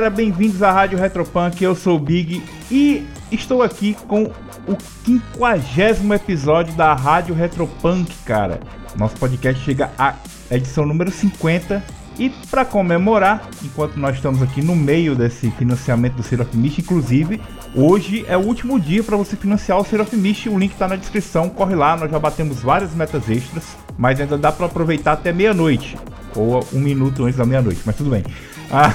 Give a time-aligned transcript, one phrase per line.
[0.00, 4.32] Galera, bem-vindos à Rádio Retropunk, eu sou o Big e estou aqui com
[4.66, 4.74] o
[5.04, 8.60] quinquagésimo episódio da Rádio Retropunk, cara.
[8.96, 10.14] Nosso podcast chega à
[10.50, 11.84] edição número 50
[12.18, 17.38] e para comemorar, enquanto nós estamos aqui no meio desse financiamento do Ser inclusive,
[17.74, 21.50] hoje é o último dia para você financiar o Ser o link está na descrição,
[21.50, 25.94] corre lá, nós já batemos várias metas extras, mas ainda dá para aproveitar até meia-noite,
[26.34, 28.24] ou um minuto antes da meia-noite, mas tudo bem.
[28.72, 28.94] Ah,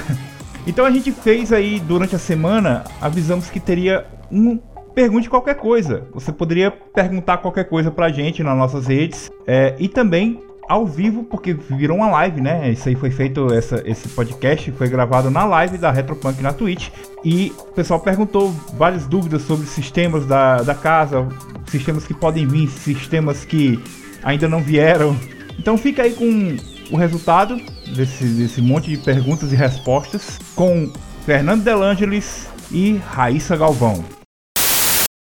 [0.66, 4.58] então a gente fez aí durante a semana, avisamos que teria um
[4.94, 6.08] pergunte qualquer coisa.
[6.14, 11.22] Você poderia perguntar qualquer coisa pra gente nas nossas redes é, e também ao vivo,
[11.24, 12.70] porque virou uma live, né?
[12.70, 16.88] Isso aí foi feito, essa, esse podcast foi gravado na live da Retropunk na Twitch.
[17.24, 21.28] E o pessoal perguntou várias dúvidas sobre sistemas da, da casa,
[21.66, 23.78] sistemas que podem vir, sistemas que
[24.24, 25.16] ainda não vieram.
[25.58, 26.56] Então fica aí com
[26.90, 27.56] o resultado
[27.94, 30.92] desse, desse monte de perguntas e respostas com
[31.24, 34.04] Fernando Delangelis e Raíssa Galvão.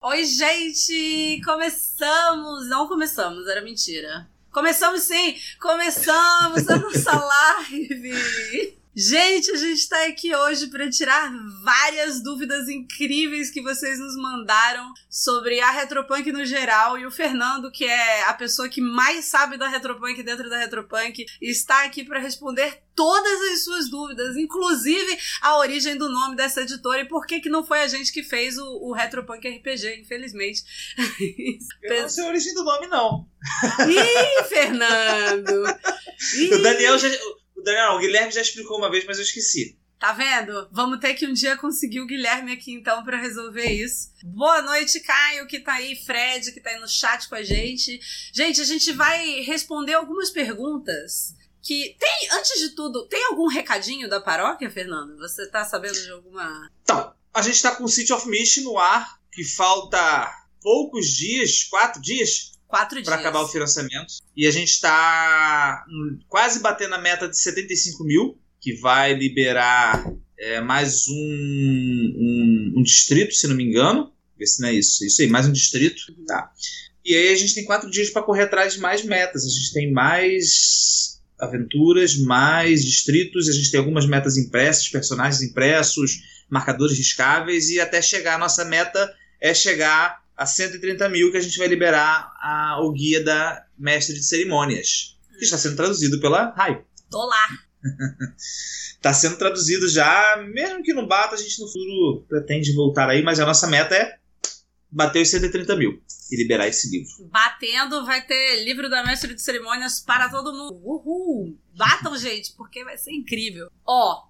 [0.04, 1.42] Oi, gente!
[1.44, 2.70] Começamos!
[2.70, 4.28] Não começamos, era mentira.
[4.52, 5.36] Começamos sim!
[5.60, 7.12] Começamos a nossa
[7.72, 8.77] live!
[9.00, 11.32] Gente, a gente está aqui hoje para tirar
[11.62, 16.98] várias dúvidas incríveis que vocês nos mandaram sobre a Retropunk no geral.
[16.98, 21.28] E o Fernando, que é a pessoa que mais sabe da Retropunk dentro da Retropunk,
[21.40, 27.02] está aqui para responder todas as suas dúvidas, inclusive a origem do nome dessa editora
[27.02, 30.64] e por que, que não foi a gente que fez o, o Retropunk RPG, infelizmente.
[31.84, 33.28] Eu não sei a origem do nome, não.
[33.88, 35.68] Ih, Fernando!
[36.36, 36.50] Ih.
[36.58, 37.10] O Daniel já.
[37.58, 39.78] O Daniel, o Guilherme já explicou uma vez, mas eu esqueci.
[40.00, 40.70] Tá vendo?
[40.72, 44.12] Vamos ter que um dia conseguir o Guilherme aqui então para resolver isso.
[44.24, 48.00] Boa noite, Caio, que tá aí, Fred, que tá aí no chat com a gente.
[48.32, 54.08] Gente, a gente vai responder algumas perguntas que tem, antes de tudo, tem algum recadinho
[54.08, 55.18] da paróquia, Fernando?
[55.18, 58.78] Você tá sabendo de alguma Então, a gente tá com o City of Mist no
[58.78, 60.32] ar, que falta
[60.62, 64.16] poucos dias, quatro dias, quatro dias para acabar o financiamento.
[64.36, 65.86] E a gente está
[66.28, 70.06] quase batendo a meta de 75 mil, que vai liberar
[70.38, 74.12] é, mais um, um, um, distrito, se não me engano.
[74.38, 75.04] Vê se não é isso.
[75.06, 76.02] Isso aí, mais um distrito.
[76.28, 76.52] Tá.
[77.04, 79.46] E aí a gente tem quatro dias para correr atrás de mais metas.
[79.46, 86.20] A gente tem mais aventuras, mais distritos, a gente tem algumas metas impressas, personagens impressos,
[86.50, 91.42] marcadores riscáveis, e até chegar a nossa meta é chegar a 130 mil que a
[91.42, 96.54] gente vai liberar a, o guia da mestre de cerimônias, que está sendo traduzido pela
[96.56, 96.86] Hype.
[97.10, 97.48] Tô lá.
[98.96, 103.24] Está sendo traduzido já, mesmo que não bata, a gente no futuro pretende voltar aí,
[103.24, 104.20] mas a nossa meta é
[104.92, 107.30] bater os 130 mil e liberar esse livro.
[107.32, 110.80] Batendo, vai ter livro da mestre de cerimônias para todo mundo.
[110.84, 111.58] Uhul!
[111.76, 113.70] Batam, gente, porque vai ser incrível.
[113.86, 114.27] Ó,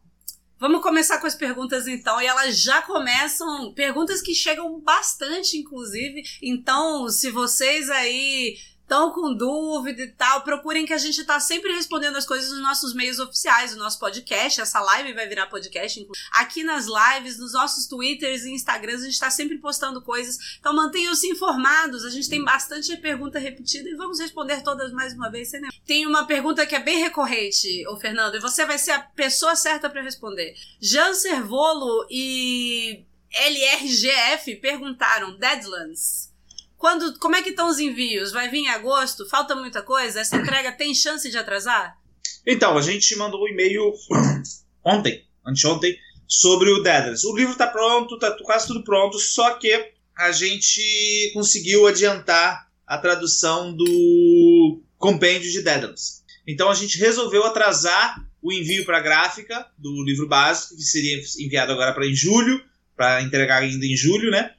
[0.59, 6.23] Vamos começar com as perguntas então, e elas já começam, perguntas que chegam bastante, inclusive.
[6.41, 11.73] Então, se vocês aí estão com dúvida e tal, procurem que a gente tá sempre
[11.73, 16.07] respondendo as coisas nos nossos meios oficiais, o nosso podcast, essa live vai virar podcast,
[16.31, 20.73] aqui nas lives, nos nossos twitters e instagrams, a gente tá sempre postando coisas, então
[20.73, 25.49] mantenham-se informados, a gente tem bastante pergunta repetida e vamos responder todas mais uma vez,
[25.49, 28.99] sem Tem uma pergunta que é bem recorrente, ô Fernando, e você vai ser a
[28.99, 30.55] pessoa certa para responder.
[30.79, 36.26] Jan Servolo e LRGF perguntaram Deadlands.
[36.77, 38.31] Quando, como é que estão os envios?
[38.31, 39.27] Vai vir em agosto?
[39.27, 40.19] Falta muita coisa?
[40.19, 41.97] Essa entrega tem chance de atrasar?
[42.45, 43.93] Então, a gente mandou um e-mail
[44.85, 47.23] ontem, anteontem, sobre o Deadlands.
[47.23, 52.97] O livro está pronto, está quase tudo pronto, só que a gente conseguiu adiantar a
[52.97, 56.23] tradução do compêndio de Deadlands.
[56.47, 61.22] Então a gente resolveu atrasar o envio para a gráfica do livro básico, que seria
[61.40, 62.63] enviado agora para em julho,
[62.96, 64.53] para entregar ainda em julho, né?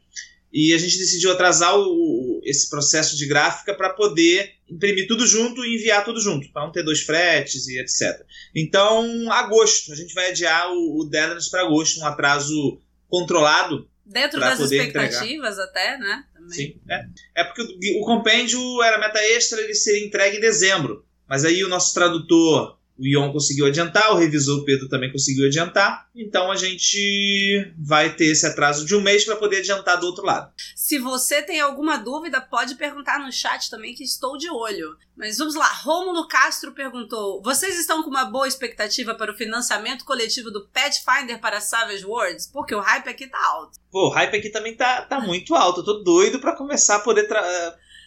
[0.53, 5.65] E a gente decidiu atrasar o, esse processo de gráfica para poder imprimir tudo junto
[5.65, 8.25] e enviar tudo junto, para não ter dois fretes e etc.
[8.55, 13.89] Então, agosto, a gente vai adiar o, o Deadlands para agosto, um atraso controlado.
[14.05, 15.65] Dentro das expectativas, entregar.
[15.65, 16.25] até, né?
[16.33, 16.51] Também.
[16.51, 17.05] Sim, é.
[17.35, 21.05] É porque o, o compêndio era meta extra, ele seria entregue em dezembro.
[21.29, 26.09] Mas aí o nosso tradutor o Ion conseguiu adiantar, o revisor Pedro também conseguiu adiantar.
[26.15, 30.25] Então a gente vai ter esse atraso de um mês para poder adiantar do outro
[30.25, 30.53] lado.
[30.75, 34.97] Se você tem alguma dúvida, pode perguntar no chat também, que estou de olho.
[35.17, 35.69] Mas vamos lá.
[35.83, 41.41] Rômulo Castro perguntou: Vocês estão com uma boa expectativa para o financiamento coletivo do Pathfinder
[41.41, 42.49] para Savage Worlds?
[42.53, 43.79] Porque o hype aqui tá alto.
[43.91, 45.81] Pô, o hype aqui também tá, tá muito alto.
[45.81, 47.29] Eu tô doido para começar a poder,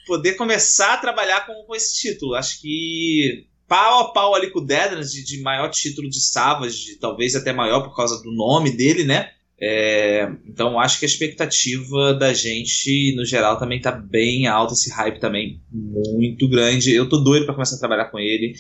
[0.06, 2.36] poder começar a trabalhar com, com esse título.
[2.36, 6.98] Acho que pau a pau ali com o Deadlands, de, de maior título de Savage,
[7.00, 9.32] talvez até maior por causa do nome dele, né?
[9.58, 14.92] É, então acho que a expectativa da gente, no geral, também tá bem alta, esse
[14.92, 16.92] hype também muito grande.
[16.92, 18.54] Eu tô doido para começar a trabalhar com ele.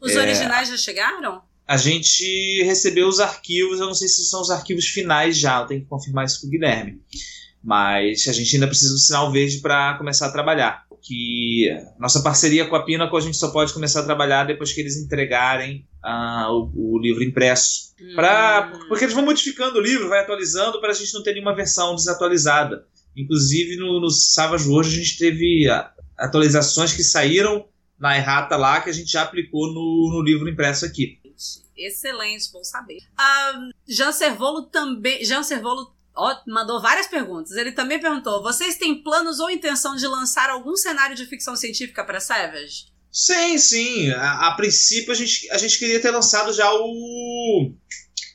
[0.00, 1.42] Os é, originais já chegaram?
[1.66, 5.66] A gente recebeu os arquivos, eu não sei se são os arquivos finais já, eu
[5.66, 7.00] tenho que confirmar isso com o Guilherme.
[7.62, 10.84] Mas a gente ainda precisa do sinal verde para começar a trabalhar.
[11.00, 11.68] Que
[11.98, 14.96] nossa parceria com a Pinnacle a gente só pode começar a trabalhar depois que eles
[14.96, 17.92] entregarem uh, o, o, livro impresso.
[18.00, 18.14] Hum.
[18.14, 21.54] Pra, porque eles vão modificando o livro, vai atualizando para a gente não ter nenhuma
[21.54, 22.86] versão desatualizada.
[23.16, 25.66] Inclusive no, no Savage World a gente teve
[26.16, 27.66] atualizações que saíram
[27.98, 31.20] na errata lá que a gente já aplicou no, no livro impresso aqui.
[31.76, 32.98] Excelente, bom saber.
[33.18, 35.24] Um, Jean Servolo também.
[35.24, 37.52] Jean Servolo ó, mandou várias perguntas.
[37.52, 42.04] Ele também perguntou: vocês têm planos ou intenção de lançar algum cenário de ficção científica
[42.04, 42.86] para Savage?
[43.10, 44.10] Sim, sim.
[44.10, 47.72] A, a, princípio a gente, a gente queria ter lançado já o.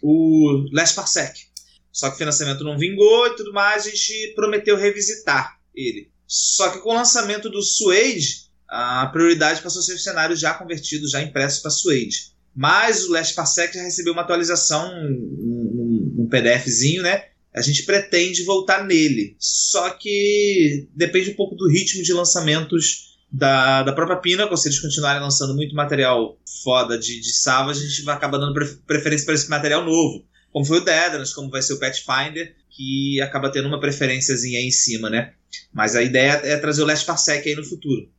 [0.04, 1.48] o Last Parsec.
[1.92, 6.12] Só que o financiamento não vingou e tudo mais, a gente prometeu revisitar ele.
[6.28, 10.54] Só que com o lançamento do Suede, a prioridade passou a ser o cenário já
[10.54, 12.34] convertido, já impresso para Suede.
[12.56, 17.26] Mas o Last Parsec já recebeu uma atualização, um, um, um PDFzinho, né?
[17.58, 19.36] A gente pretende voltar nele.
[19.40, 24.58] Só que depende um pouco do ritmo de lançamentos da, da própria Pinnacle.
[24.58, 28.54] Se eles continuarem lançando muito material foda de, de Savage, a gente vai acabar dando
[28.86, 30.26] preferência para esse material novo.
[30.52, 34.68] Como foi o Deadlands, como vai ser o Pathfinder, que acaba tendo uma preferênciazinha aí
[34.68, 35.34] em cima, né?
[35.74, 38.10] Mas a ideia é trazer o Last Parsec aí no futuro.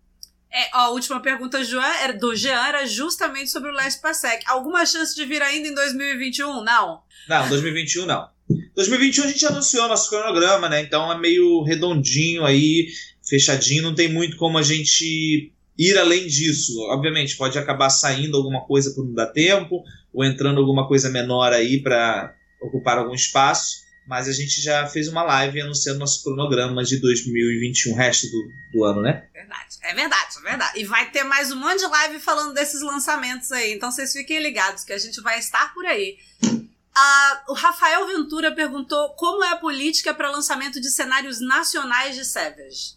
[0.51, 4.43] É, a última pergunta do Jean era justamente sobre o Last Parsec.
[4.47, 6.65] Alguma chance de vir ainda em 2021?
[6.65, 7.03] Não.
[7.29, 8.29] Não, 2021 não.
[8.79, 10.81] 2021 a gente anunciou nosso cronograma, né?
[10.81, 12.87] Então é meio redondinho aí,
[13.29, 16.79] fechadinho, não tem muito como a gente ir além disso.
[16.91, 19.83] Obviamente, pode acabar saindo alguma coisa por não dar tempo,
[20.15, 22.33] ou entrando alguma coisa menor aí para
[22.63, 27.95] ocupar algum espaço mas a gente já fez uma live anunciando nosso cronograma de 2021,
[27.95, 29.29] resto do, do ano, né?
[29.35, 30.81] Verdade, é verdade, é verdade.
[30.81, 34.41] E vai ter mais um monte de live falando desses lançamentos aí, então vocês fiquem
[34.41, 36.17] ligados que a gente vai estar por aí.
[36.99, 42.25] Uh, o Rafael Ventura perguntou como é a política para lançamento de cenários nacionais de
[42.25, 42.97] Savage.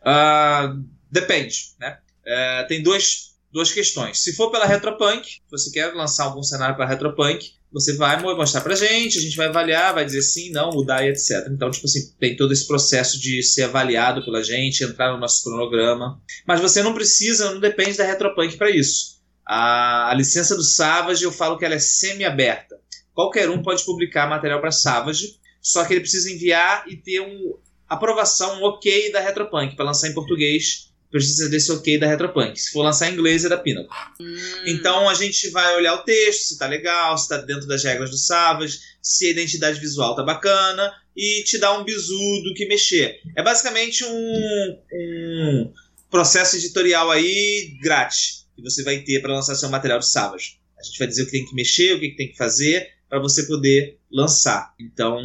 [0.00, 1.98] Uh, depende, né?
[2.24, 4.22] Uh, tem dois, duas questões.
[4.22, 8.76] Se for pela Retropunk, você quer lançar algum cenário para Retropunk, você vai mostrar pra
[8.76, 11.48] gente, a gente vai avaliar, vai dizer sim, não, mudar e etc.
[11.50, 15.42] Então, tipo assim, tem todo esse processo de ser avaliado pela gente, entrar no nosso
[15.42, 16.20] cronograma.
[16.46, 19.16] Mas você não precisa, não depende da Retropunk para isso.
[19.44, 22.80] A, a, licença do Savage, eu falo que ela é semi-aberta.
[23.16, 27.56] Qualquer um pode publicar material para Savage, só que ele precisa enviar e ter um
[27.88, 32.60] aprovação, um ok da Retropunk para lançar em português precisa desse ok da Retropunk.
[32.60, 33.88] Se for lançar em inglês, é da Pinnacle.
[34.20, 34.36] Hum.
[34.66, 38.10] Então a gente vai olhar o texto, se tá legal, se tá dentro das regras
[38.10, 42.66] do Savage, se a identidade visual tá bacana e te dá um bizu do que
[42.66, 43.18] mexer.
[43.34, 45.72] É basicamente um, um
[46.10, 50.58] processo editorial aí grátis que você vai ter para lançar seu material de Savage.
[50.78, 53.22] A gente vai dizer o que tem que mexer, o que tem que fazer para
[53.22, 54.74] você poder lançar.
[54.78, 55.18] Então,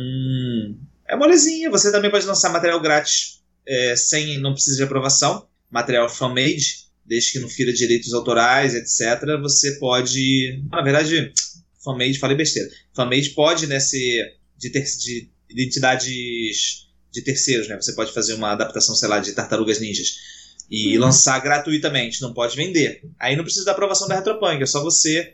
[1.08, 1.70] é molezinha.
[1.70, 7.34] Você também pode lançar material grátis é, sem, não precisa de aprovação material fan-made, desde
[7.34, 10.64] que não fira direitos autorais, etc., você pode.
[10.70, 11.34] Na verdade,
[11.84, 12.70] fan-made, falei besteira.
[12.96, 17.76] Fan-made pode né, ser de, ter, de identidades de terceiros, né?
[17.76, 20.16] Você pode fazer uma adaptação, sei lá, de tartarugas ninjas
[20.70, 21.02] e hum.
[21.02, 23.02] lançar gratuitamente, não pode vender.
[23.20, 25.34] Aí não precisa da aprovação da Retropunk, é só você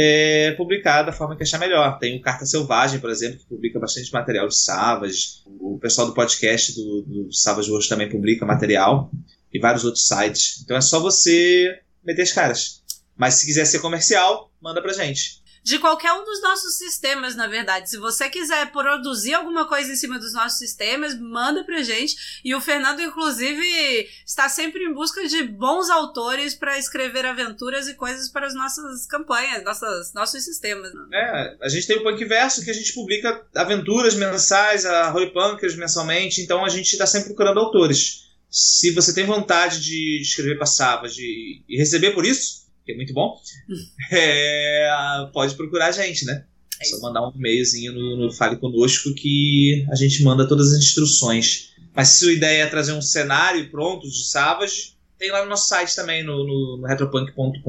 [0.00, 1.98] é, publicar da forma que achar melhor.
[1.98, 5.42] Tem o Carta Selvagem, por exemplo, que publica bastante material de Savage.
[5.44, 9.10] O pessoal do podcast do, do Savage World também publica material
[9.52, 10.62] e vários outros sites.
[10.62, 12.80] Então é só você meter as caras.
[13.16, 15.42] Mas se quiser ser comercial, manda pra gente.
[15.68, 17.90] De qualquer um dos nossos sistemas, na verdade.
[17.90, 22.16] Se você quiser produzir alguma coisa em cima dos nossos sistemas, manda pra gente.
[22.42, 27.92] E o Fernando, inclusive, está sempre em busca de bons autores para escrever aventuras e
[27.92, 30.90] coisas para as nossas campanhas, nossas, nossos sistemas.
[30.94, 31.02] Né?
[31.12, 35.30] É, a gente tem o Punk Verso, que a gente publica aventuras mensais, a Roy
[35.34, 40.56] Punkers mensalmente, então a gente está sempre procurando autores se você tem vontade de escrever
[40.56, 43.38] para Savage e receber por isso, que é muito bom,
[44.10, 44.88] é,
[45.34, 46.46] pode procurar a gente, né?
[46.80, 50.78] É só mandar um e-mailzinho no, no Fale Conosco que a gente manda todas as
[50.78, 51.74] instruções.
[51.94, 55.68] Mas se a ideia é trazer um cenário pronto de Savage, tem lá no nosso
[55.68, 57.60] site também, no, no, no retropunk.com.br,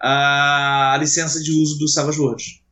[0.00, 2.62] a licença de uso do Savage World.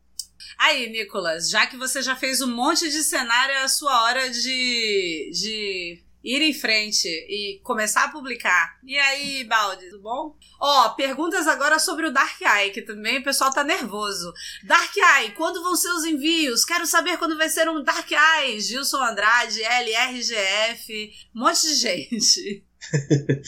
[0.59, 4.29] Aí, Nicolas, já que você já fez um monte de cenário, é a sua hora
[4.31, 8.79] de, de ir em frente e começar a publicar.
[8.85, 10.37] E aí, Baldi, tudo bom?
[10.61, 14.33] Ó, perguntas agora sobre o Dark Eye, que também o pessoal tá nervoso.
[14.65, 16.65] Dark Eye, quando vão ser os envios?
[16.65, 18.61] Quero saber quando vai ser um Dark Eye.
[18.61, 22.65] Gilson Andrade, LRGF, um monte de gente.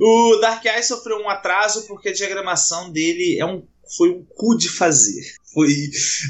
[0.00, 4.56] o Dark Eye sofreu um atraso porque a diagramação dele é um, foi um cu
[4.56, 5.22] de fazer.
[5.52, 5.72] Foi,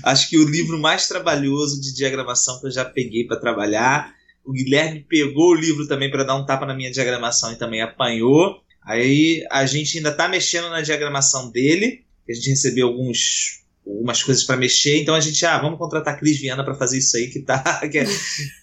[0.05, 4.15] acho que o livro mais trabalhoso de diagramação que eu já peguei para trabalhar.
[4.49, 7.83] O Guilherme pegou o livro também para dar um tapa na minha diagramação e também
[7.83, 8.63] apanhou.
[8.83, 12.03] Aí a gente ainda está mexendo na diagramação dele.
[12.27, 16.17] A gente recebeu alguns algumas coisas para mexer, então a gente, ah, vamos contratar a
[16.17, 18.05] Cris Viana para fazer isso aí que tá que,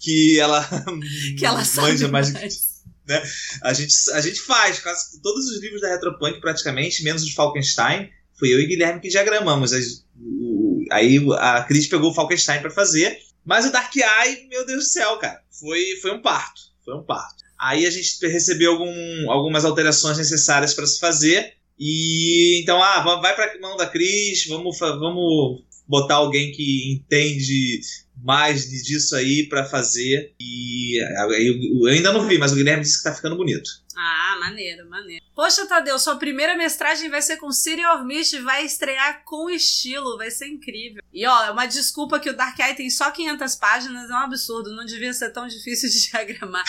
[0.02, 0.68] que ela
[1.38, 2.76] que ela manja mais, mais
[3.08, 3.24] né?
[3.62, 8.10] A, gente, a gente faz, quase todos os livros da Retropunk, praticamente, menos os Falkenstein,
[8.40, 9.72] foi eu e Guilherme que diagramamos.
[10.20, 13.20] O, aí a Cris pegou o Falkenstein para fazer.
[13.46, 16.62] Mas o Dark Eye, meu Deus do céu, cara, foi, foi um parto.
[16.84, 17.44] Foi um parto.
[17.60, 21.54] Aí a gente recebeu algum, algumas alterações necessárias para se fazer.
[21.78, 27.82] E então, ah, vai para mão da Cris, vamos, vamos botar alguém que entende
[28.18, 30.34] mais disso aí para fazer.
[30.40, 33.70] E eu, ainda não vi, mas o Guilherme disse que tá ficando bonito.
[33.98, 35.24] Ah, maneiro, maneiro.
[35.34, 40.18] Poxa, Tadeu, sua primeira mestragem vai ser com City of Mist, vai estrear com estilo,
[40.18, 41.02] vai ser incrível.
[41.14, 44.18] E ó, é uma desculpa que o Dark Eye tem só 500 páginas, é um
[44.18, 46.66] absurdo, não devia ser tão difícil de diagramar.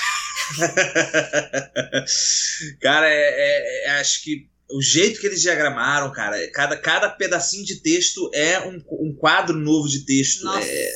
[2.80, 7.64] Cara, é, é, é, acho que o jeito que eles diagramaram, cara, cada, cada pedacinho
[7.64, 10.44] de texto é um, um quadro novo de texto.
[10.44, 10.66] Nossa.
[10.66, 10.90] É,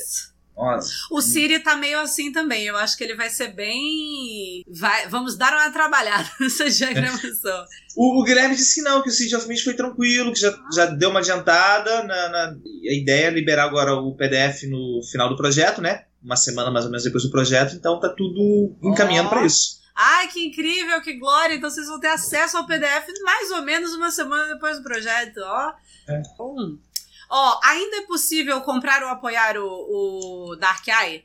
[0.55, 0.91] nossa.
[1.09, 2.65] O Siri tá meio assim também.
[2.65, 4.63] Eu acho que ele vai ser bem.
[4.67, 5.07] Vai...
[5.07, 7.65] Vamos dar uma trabalhada nessa diagramação.
[7.95, 10.55] o, o, Guilherme disse que não, que o Seed of Mist foi tranquilo, que já,
[10.73, 12.03] já deu uma adiantada.
[12.03, 12.55] Na, na...
[12.89, 16.05] A ideia é liberar agora o PDF no final do projeto, né?
[16.23, 19.29] Uma semana mais ou menos depois do projeto, então tá tudo encaminhando oh.
[19.31, 19.81] para isso.
[19.95, 21.55] Ai, que incrível, que glória!
[21.55, 25.39] Então vocês vão ter acesso ao PDF mais ou menos uma semana depois do projeto,
[25.43, 25.73] ó.
[26.07, 26.21] É.
[26.37, 26.77] Bom.
[27.31, 31.23] Ó, ainda é possível comprar ou apoiar o, o Dark Eye?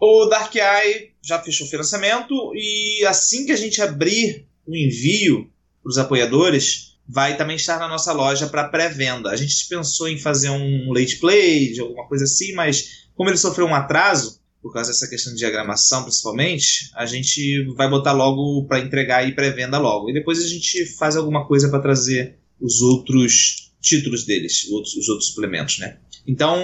[0.00, 5.50] O Dark Eye já fechou o financiamento e assim que a gente abrir o envio
[5.82, 9.30] para os apoiadores, vai também estar na nossa loja para pré-venda.
[9.30, 13.36] A gente pensou em fazer um late play, de alguma coisa assim, mas como ele
[13.36, 18.66] sofreu um atraso, por causa dessa questão de diagramação principalmente, a gente vai botar logo
[18.66, 20.10] para entregar e pré-venda logo.
[20.10, 24.96] E depois a gente faz alguma coisa para trazer os outros títulos deles, os outros,
[24.96, 25.98] os outros suplementos, né?
[26.26, 26.58] Então,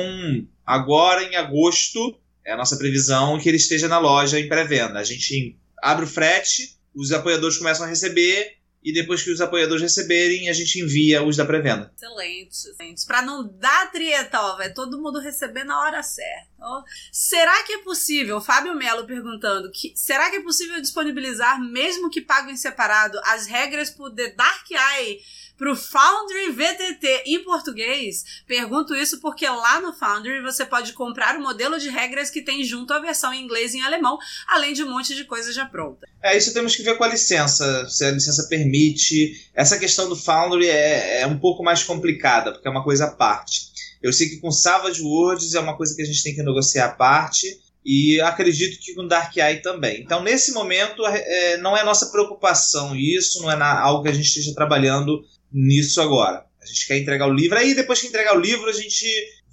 [0.67, 4.99] agora em agosto, é a nossa previsão que ele esteja na loja em pré-venda.
[4.99, 9.81] A gente abre o frete, os apoiadores começam a receber e depois que os apoiadores
[9.81, 11.93] receberem, a gente envia os da pré-venda.
[11.97, 13.07] Excelente, excelente.
[13.07, 16.51] Para não dar trieta, ó, vai todo mundo receber na hora certa.
[16.61, 16.83] Ó.
[17.13, 22.21] Será que é possível, Fábio Melo perguntando, que, será que é possível disponibilizar, mesmo que
[22.21, 25.21] pago em separado, as regras pro The Dark Eye
[25.63, 28.25] pro Foundry VTT em português?
[28.49, 32.65] Pergunto isso porque lá no Foundry você pode comprar o modelo de regras que tem
[32.65, 35.65] junto a versão em inglês e em alemão, além de um monte de coisa já
[35.65, 36.09] pronta.
[36.21, 39.49] É, isso temos que ver com a licença, se a licença permite.
[39.55, 43.11] Essa questão do Foundry é, é um pouco mais complicada, porque é uma coisa à
[43.13, 43.71] parte.
[44.03, 46.87] Eu sei que com Savage Words é uma coisa que a gente tem que negociar
[46.87, 50.03] à parte, e acredito que com Dark Eye também.
[50.03, 54.13] Então, nesse momento, é, não é nossa preocupação isso, não é na, algo que a
[54.13, 56.45] gente esteja trabalhando nisso agora.
[56.61, 57.59] A gente quer entregar o livro.
[57.59, 59.07] Aí, depois que entregar o livro, a gente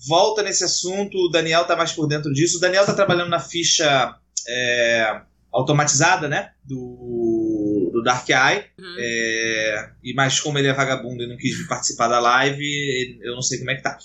[0.07, 1.17] volta nesse assunto.
[1.17, 2.57] O Daniel está mais por dentro disso.
[2.57, 4.15] O Daniel está trabalhando na ficha
[4.47, 6.51] é, automatizada, né?
[6.63, 8.65] Do, do Dark Eye.
[8.77, 8.95] Uhum.
[8.99, 13.41] É, e mas como ele é vagabundo e não quis participar da live, eu não
[13.41, 13.97] sei como é que tá.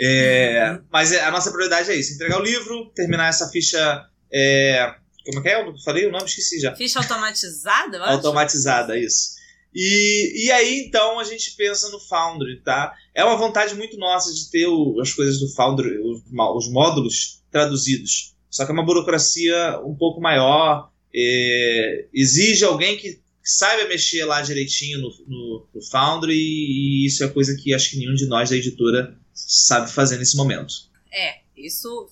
[0.00, 0.84] É, uhum.
[0.92, 4.06] Mas é, a nossa prioridade é isso: entregar o livro, terminar essa ficha.
[4.32, 5.60] É, como é que é?
[5.60, 6.74] Eu falei o nome, esqueci já.
[6.74, 8.12] Ficha automatizada, eu acho?
[8.12, 9.39] Automatizada, isso.
[9.74, 12.94] E, e aí, então, a gente pensa no Foundry, tá?
[13.14, 16.22] É uma vontade muito nossa de ter o, as coisas do Foundry, os,
[16.56, 18.34] os, módulos traduzidos.
[18.50, 24.42] Só que é uma burocracia um pouco maior, é, exige alguém que saiba mexer lá
[24.42, 28.26] direitinho no, no, no Foundry, e, e isso é coisa que acho que nenhum de
[28.26, 30.74] nós da editora sabe fazer nesse momento.
[31.12, 32.08] É, isso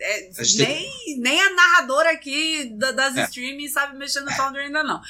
[0.00, 3.24] é, nem, nem a narradora aqui das é.
[3.24, 5.00] streaming sabe mexer no Founder ainda não.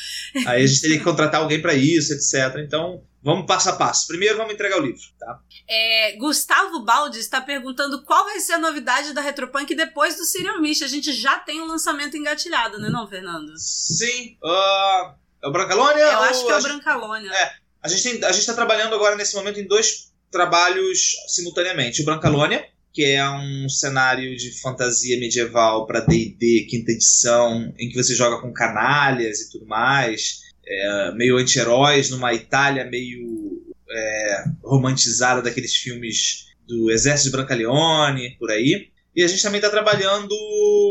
[0.47, 2.59] Aí a gente teria que contratar alguém para isso, etc.
[2.59, 4.07] Então, vamos passo a passo.
[4.07, 5.41] Primeiro vamos entregar o livro, tá?
[5.69, 10.61] É, Gustavo Baldi está perguntando qual vai ser a novidade da Retropunk depois do Serial
[10.61, 10.85] Mist.
[10.85, 13.53] A gente já tem o um lançamento engatilhado, né não, Fernando?
[13.57, 14.37] Sim.
[14.43, 16.03] Uh, é o Brancalônia?
[16.03, 17.31] Eu acho que é o Brancalônia.
[17.33, 22.03] É, a gente está trabalhando agora nesse momento em dois trabalhos simultaneamente.
[22.03, 27.97] O Brancalônia, que é um cenário de fantasia medieval para D&D quinta edição, em que
[27.97, 35.43] você joga com canalhas e tudo mais, é, meio anti-heróis numa Itália meio é, romantizada
[35.43, 38.89] daqueles filmes do Exército de Brancaleone, por aí.
[39.15, 40.35] E a gente também está trabalhando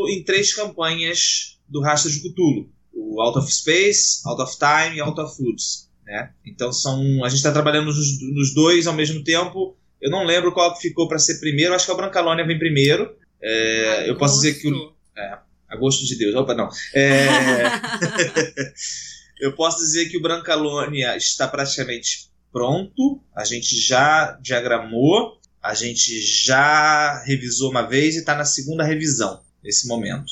[0.10, 2.70] em três campanhas do Rastro de Cthulhu.
[2.94, 5.90] O Out of Space, Out of Time e Out of Woods.
[6.06, 6.32] Né?
[6.46, 9.76] Então são, a gente está trabalhando nos, nos, dois ao mesmo tempo.
[10.04, 11.74] Eu não lembro qual ficou para ser primeiro.
[11.74, 13.16] Acho que a Brancalônia vem primeiro.
[13.42, 15.38] É, eu posso dizer que o é,
[15.70, 16.36] agosto de Deus.
[16.36, 16.68] Opa, não.
[16.94, 17.26] É,
[19.40, 23.24] eu posso dizer que o Brancalônia está praticamente pronto.
[23.34, 25.40] A gente já diagramou.
[25.62, 30.26] A gente já revisou uma vez e está na segunda revisão nesse momento.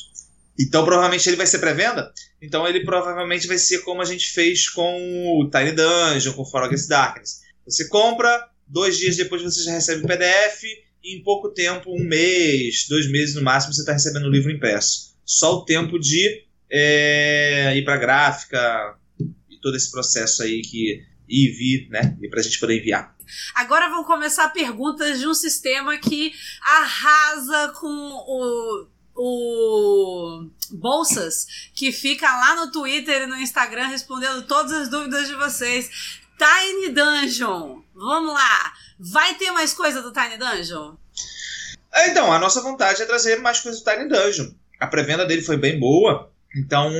[0.60, 2.12] Então provavelmente ele vai ser pré-venda.
[2.42, 6.64] Então ele provavelmente vai ser como a gente fez com o Tiny Dungeon, com For
[6.64, 7.40] Against Darkness.
[7.66, 10.64] Você compra, dois dias depois você já recebe o PDF,
[11.04, 14.52] e em pouco tempo, um mês, dois meses no máximo, você está recebendo o livro
[14.52, 15.16] impresso.
[15.26, 18.96] Só o tempo de é, ir para gráfica
[19.50, 22.18] e todo esse processo aí que e vir, né?
[22.22, 23.16] E para a gente poder enviar.
[23.56, 32.26] Agora vão começar perguntas de um sistema que arrasa com o o Bolsas, que fica
[32.26, 36.21] lá no Twitter e no Instagram respondendo todas as dúvidas de vocês.
[36.42, 38.74] Tiny Dungeon, vamos lá.
[38.98, 40.96] Vai ter mais coisa do Tiny Dungeon?
[41.94, 44.52] É, então, a nossa vontade é trazer mais coisas do Tiny Dungeon.
[44.80, 46.92] A pré-venda dele foi bem boa, então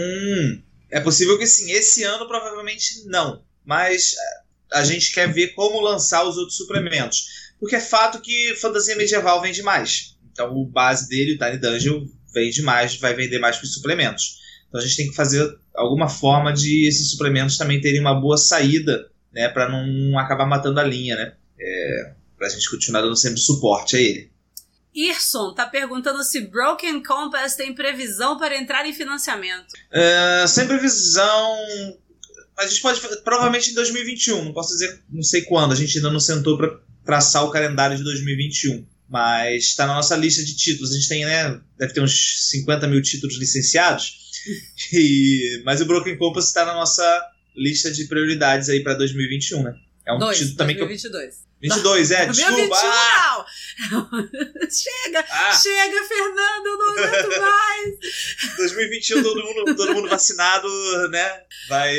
[0.92, 1.72] é possível que sim.
[1.72, 7.52] Esse ano provavelmente não, mas é, a gente quer ver como lançar os outros suplementos.
[7.60, 10.18] Porque é fato que fantasia medieval vende mais.
[10.32, 14.40] Então o base dele, o Tiny Dungeon, vende mais, vai vender mais que os suplementos.
[14.68, 18.38] Então a gente tem que fazer alguma forma de esses suplementos também terem uma boa
[18.38, 21.34] saída, né, para não acabar matando a linha, né?
[21.60, 24.32] É, para a gente continuar dando sempre suporte a ele.
[24.94, 29.74] Irson tá perguntando se Broken Compass tem previsão para entrar em financiamento.
[29.92, 31.56] É, sem previsão.
[32.58, 33.00] A gente pode.
[33.24, 36.80] Provavelmente em 2021, não posso dizer, não sei quando, a gente ainda não sentou para
[37.06, 40.92] traçar o calendário de 2021 mas está na nossa lista de títulos.
[40.92, 44.16] A gente tem, né, deve ter uns 50 mil títulos licenciados,
[44.94, 47.04] e, mas o Broken Compass está na nossa
[47.56, 49.76] lista de prioridades aí para 2021, né?
[50.06, 51.36] É um Dois, título também 2022.
[51.36, 51.52] que eu...
[51.62, 52.52] 22, é, desculpa.
[52.52, 53.46] 2021, ah!
[54.72, 55.54] chega, ah.
[55.54, 58.58] chega, Fernando, eu não aguento mais.
[58.58, 60.68] 2021, todo mundo, todo mundo vacinado,
[61.10, 61.44] né?
[61.70, 61.96] Vai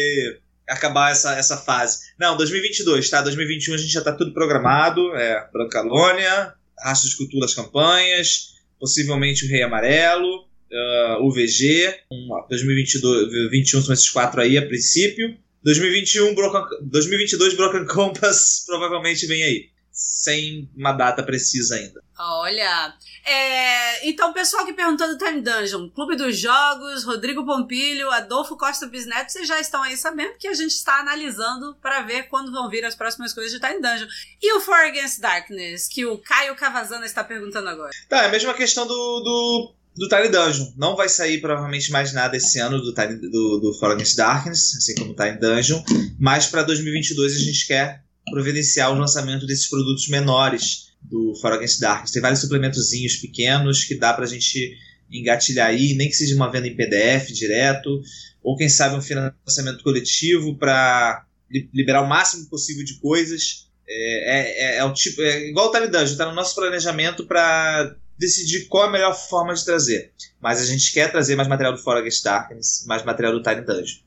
[0.69, 2.13] acabar essa, essa fase.
[2.19, 3.23] Não, 2022, tá?
[3.23, 9.45] 2021 a gente já tá tudo programado, é Brancalônia, Rastro de Cultura das Campanhas, possivelmente
[9.45, 15.37] o Rei Amarelo, uh, o VG, um, 2022, 2021 são esses quatro aí a princípio.
[15.63, 22.03] 2021, Broken, 2022 Broken Compass provavelmente vem aí, sem uma data precisa ainda.
[22.19, 28.11] Olha, é, então o pessoal que perguntou do Time Dungeon, Clube dos Jogos, Rodrigo Pompilho,
[28.11, 32.25] Adolfo Costa Bisneto, vocês já estão aí sabendo que a gente está analisando para ver
[32.25, 34.09] quando vão vir as próximas coisas de Time Dungeon.
[34.41, 37.91] E o For Against Darkness, que o Caio Cavazana está perguntando agora.
[38.09, 40.73] Tá, é a mesma questão do, do, do Tiny Dungeon.
[40.77, 44.95] Não vai sair provavelmente mais nada esse ano do, Tiny, do, do Against Darkness, assim
[44.95, 45.83] como o Tiny Dungeon,
[46.19, 51.81] mas para 2022 a gente quer providenciar o lançamento desses produtos menores do For Against
[51.81, 52.13] Darkness.
[52.13, 54.77] Tem vários suplementozinhos pequenos que dá pra gente
[55.11, 58.01] engatilhar aí, nem que seja uma venda em PDF direto,
[58.43, 61.27] ou quem sabe um financiamento coletivo para
[61.73, 63.69] liberar o máximo possível de coisas.
[63.87, 67.27] É, é, é, é o tipo, é igual o Tiny Dungeon, está no nosso planejamento
[67.27, 70.13] para decidir qual é a melhor forma de trazer.
[70.41, 73.63] Mas a gente quer trazer mais material do For Against Darkness, mais material do Tiny
[73.63, 74.01] Dungeon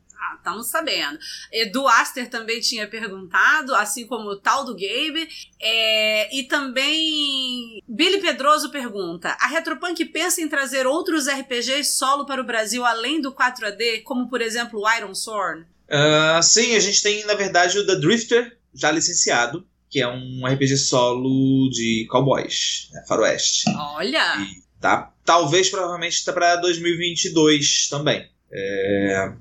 [0.46, 1.18] estamos sabendo.
[1.52, 5.28] Edu Aster também tinha perguntado, assim como o tal do Gabe.
[5.60, 12.42] É, e também Billy Pedroso pergunta: a Retropunk pensa em trazer outros RPGs solo para
[12.42, 15.66] o Brasil além do 4AD, como por exemplo o Iron Sword?
[15.90, 20.46] Uh, sim, a gente tem na verdade o The Drifter já licenciado, que é um
[20.46, 23.64] RPG solo de cowboys, né, faroeste.
[23.70, 24.42] Olha!
[24.42, 25.14] E, tá?
[25.24, 28.30] Talvez, provavelmente, está para 2022 também.
[28.52, 29.32] É,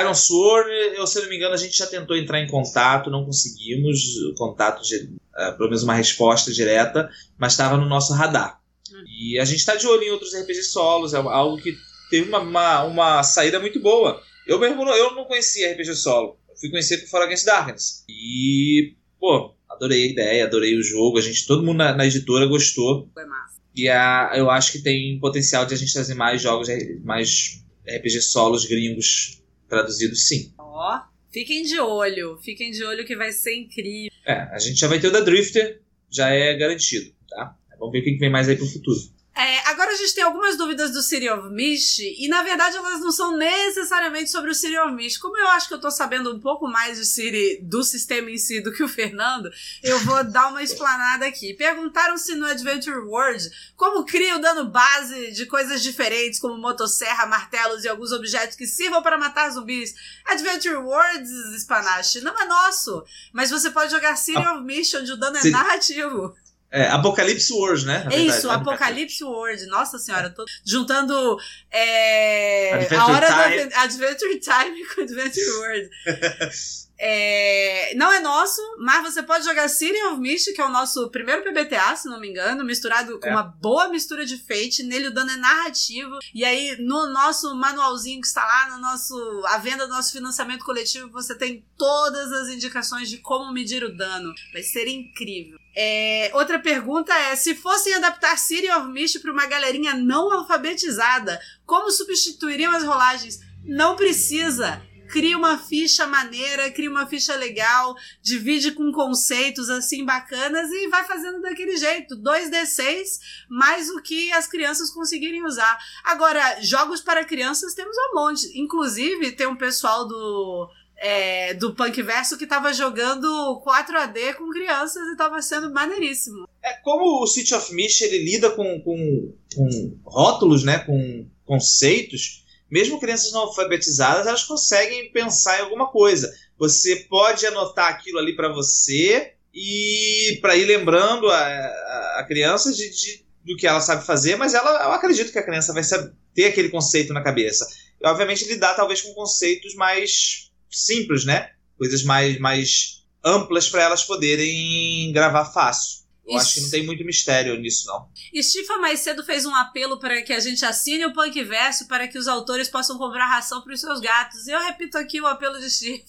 [0.00, 3.24] Iron Sword, eu, se não me engano, a gente já tentou entrar em contato, não
[3.24, 3.98] conseguimos
[4.30, 8.60] o contato, de, uh, pelo menos uma resposta direta, mas estava no nosso radar.
[8.92, 9.04] Hum.
[9.18, 11.76] E a gente está de olho em outros RPG solos, é algo que
[12.08, 14.22] teve uma, uma, uma, saída muito boa.
[14.46, 18.04] Eu mesmo eu não conhecia RPG solo, fui conhecer por For Against Darkness.
[18.08, 22.46] E, pô, adorei a ideia, adorei o jogo, a gente, todo mundo na, na editora
[22.46, 23.08] gostou.
[23.12, 23.60] Foi massa.
[23.74, 26.68] E a, eu acho que tem potencial de a gente trazer mais jogos,
[27.02, 30.52] mais RPG solos gringos traduzidos sim.
[30.58, 31.00] Ó,
[31.32, 34.10] fiquem de olho, fiquem de olho que vai ser incrível.
[34.26, 37.56] É, a gente já vai ter o da Drifter, já é garantido, tá?
[37.78, 38.98] Vamos ver o que vem mais aí pro futuro.
[39.36, 43.00] É, agora a gente tem algumas dúvidas do City of Mist, e na verdade elas
[43.00, 45.18] não são necessariamente sobre o City of Mist.
[45.18, 48.38] Como eu acho que eu tô sabendo um pouco mais de City, do sistema em
[48.38, 49.50] si do que o Fernando,
[49.82, 51.52] eu vou dar uma explanada aqui.
[51.54, 57.26] Perguntaram se no Adventure World como cria o dano base de coisas diferentes, como motosserra,
[57.26, 59.94] martelos e alguns objetos que sirvam para matar zumbis.
[60.26, 65.10] Adventure Worlds, Spanache, não é nosso, mas você pode jogar City ah, of Mist, onde
[65.10, 66.36] o dano é narrativo.
[66.74, 68.04] É, Apocalipse World, né?
[68.10, 68.54] É isso, né?
[68.54, 69.64] Apocalipse World.
[69.66, 71.38] Nossa senhora, tô juntando
[71.70, 73.66] é, a hora Time.
[73.66, 75.90] do Adventure Time com Adventure World.
[76.96, 81.10] É, não é nosso, mas você pode jogar City of Mist, que é o nosso
[81.10, 83.30] primeiro PBTA, se não me engano, misturado com é.
[83.30, 84.82] uma boa mistura de Fate.
[84.82, 86.18] Nele o dano é narrativo.
[86.32, 89.14] E aí, no nosso manualzinho que está lá, no nosso
[89.46, 93.94] a venda do nosso financiamento coletivo, você tem todas as indicações de como medir o
[93.94, 94.32] dano.
[94.52, 95.58] Vai ser incrível.
[95.76, 101.40] É, outra pergunta é: se fossem adaptar City of Mist para uma galerinha não alfabetizada,
[101.66, 103.40] como substituiriam as rolagens?
[103.64, 110.70] Não precisa cria uma ficha maneira, cria uma ficha legal, divide com conceitos assim bacanas
[110.70, 112.16] e vai fazendo daquele jeito.
[112.16, 115.78] 2D6 mais o que as crianças conseguirem usar.
[116.04, 118.58] Agora, jogos para crianças temos um monte.
[118.58, 120.68] Inclusive, tem um pessoal do.
[120.96, 123.26] É, do Punk Verso que tava jogando
[123.66, 126.48] 4AD com crianças e tava sendo maneiríssimo.
[126.62, 132.43] É como o City of Mist ele lida com, com, com rótulos, né, com conceitos
[132.74, 136.28] mesmo crianças não alfabetizadas, elas conseguem pensar em alguma coisa.
[136.58, 142.72] Você pode anotar aquilo ali para você e para ir lembrando a, a, a criança
[142.72, 145.84] de, de, do que ela sabe fazer, mas ela, eu acredito que a criança vai
[145.84, 147.64] saber, ter aquele conceito na cabeça.
[148.02, 151.52] E, obviamente, lidar talvez com conceitos mais simples, né?
[151.78, 156.03] Coisas mais, mais amplas para elas poderem gravar fácil.
[156.26, 158.08] Eu acho que não tem muito mistério nisso, não.
[158.32, 162.08] Estifa mais cedo fez um apelo para que a gente assine o Punk Verso para
[162.08, 164.46] que os autores possam comprar ração para os seus gatos.
[164.46, 166.04] E eu repito aqui o apelo de Estifa.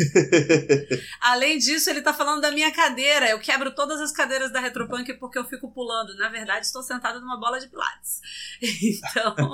[1.20, 3.28] Além disso, ele tá falando da minha cadeira.
[3.28, 6.16] Eu quebro todas as cadeiras da Retropunk porque eu fico pulando.
[6.16, 8.20] Na verdade, estou sentada numa bola de pilates.
[8.82, 9.36] Então.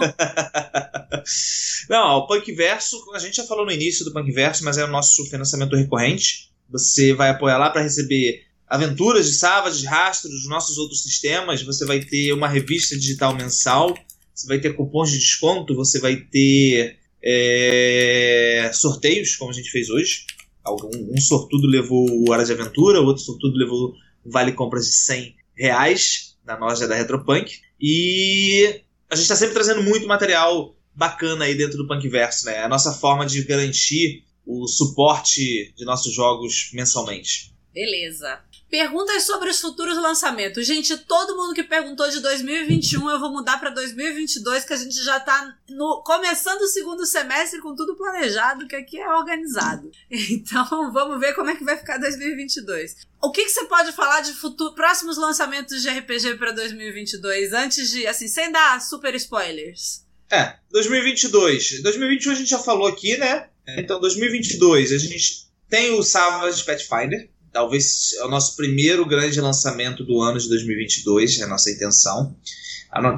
[1.88, 4.84] não, o Punk Verso, a gente já falou no início do Punk Verso, mas é
[4.84, 6.52] o nosso financiamento recorrente.
[6.70, 11.84] Você vai apoiar lá para receber aventuras de Savage, rastros dos nossos outros sistemas, você
[11.84, 13.96] vai ter uma revista digital mensal,
[14.34, 19.88] você vai ter cupons de desconto, você vai ter é, sorteios, como a gente fez
[19.88, 20.26] hoje.
[20.68, 26.56] Um, sortudo levou Hora de Aventura, outro sortudo levou vale compras de 100 reais na
[26.56, 27.60] loja da Retropunk.
[27.80, 32.56] E a gente está sempre trazendo muito material bacana aí dentro do Punkverso, né?
[32.56, 37.55] É a nossa forma de garantir o suporte de nossos jogos mensalmente.
[37.76, 38.40] Beleza.
[38.70, 40.66] Perguntas sobre os futuros lançamentos.
[40.66, 45.04] Gente, todo mundo que perguntou de 2021, eu vou mudar para 2022, que a gente
[45.04, 49.90] já tá no, começando o segundo semestre com tudo planejado, que aqui é organizado.
[50.10, 52.96] Então, vamos ver como é que vai ficar 2022.
[53.22, 57.90] O que, que você pode falar de futuro, próximos lançamentos de RPG para 2022, antes
[57.90, 60.02] de, assim, sem dar super spoilers?
[60.30, 61.82] É, 2022.
[61.82, 63.50] 2021 a gente já falou aqui, né?
[63.68, 70.04] Então, 2022 a gente tem o Savage Pathfinder, talvez é o nosso primeiro grande lançamento
[70.04, 72.36] do ano de 2022, é a nossa intenção.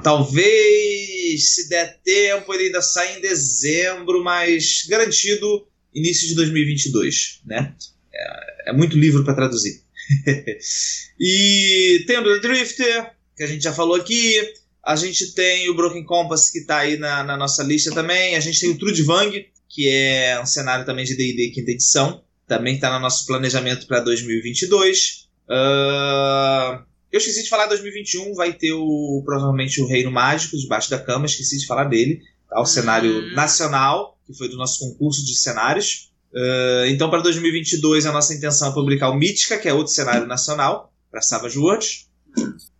[0.00, 7.74] Talvez, se der tempo, ele ainda sai em dezembro, mas garantido início de 2022, né?
[8.14, 9.82] É, é muito livro para traduzir.
[11.18, 14.40] e tem o The Drifter, que a gente já falou aqui.
[14.84, 18.36] A gente tem o Broken Compass, que está aí na, na, nossa lista também.
[18.36, 22.74] A gente tem o Trudvang, que é um cenário também de D&D quinta edição também
[22.74, 25.28] está no nosso planejamento para 2022.
[25.48, 26.82] Uh,
[27.12, 31.26] eu esqueci de falar 2021, vai ter o, provavelmente o Reino Mágico debaixo da cama,
[31.26, 32.20] esqueci de falar dele.
[32.48, 32.60] Tá?
[32.60, 33.34] O cenário uhum.
[33.34, 36.10] nacional, que foi do nosso concurso de cenários.
[36.32, 40.26] Uh, então, para 2022, a nossa intenção é publicar o Mítica, que é outro cenário
[40.26, 42.08] nacional, para Savage Worlds.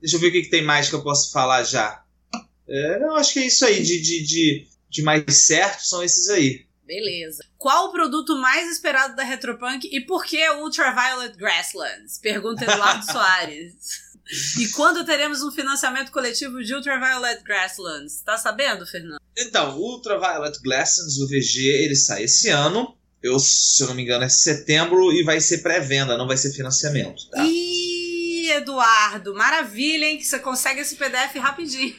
[0.01, 2.03] Deixa eu ver o que, que, tem mais que eu posso falar já.
[2.35, 3.83] Uh, não, acho que é isso aí.
[3.83, 6.68] De, de, de, de mais certo são esses aí.
[6.89, 7.45] Beleza.
[7.59, 12.19] Qual o produto mais esperado da Retropunk e por que Ultraviolet Grasslands?
[12.19, 13.75] Pergunta Eduardo Soares.
[14.59, 18.23] E quando teremos um financiamento coletivo de Ultraviolet Grasslands?
[18.23, 19.21] Tá sabendo, Fernando?
[19.37, 22.97] Então, Ultraviolet Grasslands, o VG, ele sai esse ano.
[23.23, 26.55] Eu, se eu não me engano, é setembro e vai ser pré-venda, não vai ser
[26.55, 27.45] financiamento, tá?
[27.45, 30.17] Ih, Eduardo, maravilha, hein?
[30.17, 31.95] Que você consegue esse PDF rapidinho.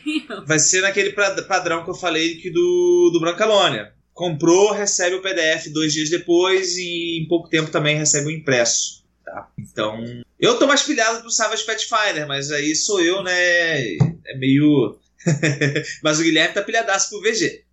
[0.47, 5.68] Vai ser naquele padrão que eu falei que do, do Brancalônia comprou, recebe o PDF
[5.72, 9.02] dois dias depois e em pouco tempo também recebe o impresso.
[9.24, 9.50] Tá?
[9.58, 10.04] Então,
[10.38, 13.82] eu tô mais pilhado pro Savage Pathfinder, mas aí sou eu, né?
[14.26, 15.00] É meio.
[16.04, 17.64] mas o Guilherme tá pilhadaço pro VG.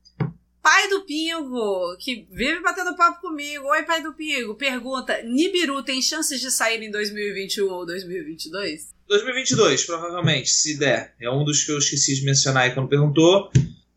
[0.63, 3.67] Pai do Pingo, que vive batendo papo comigo.
[3.67, 4.55] Oi, pai do Pingo.
[4.55, 8.91] Pergunta: Nibiru tem chances de sair em 2021 ou 2022?
[9.09, 11.13] 2022, provavelmente, se der.
[11.21, 13.51] É um dos que eu esqueci de mencionar aí quando perguntou.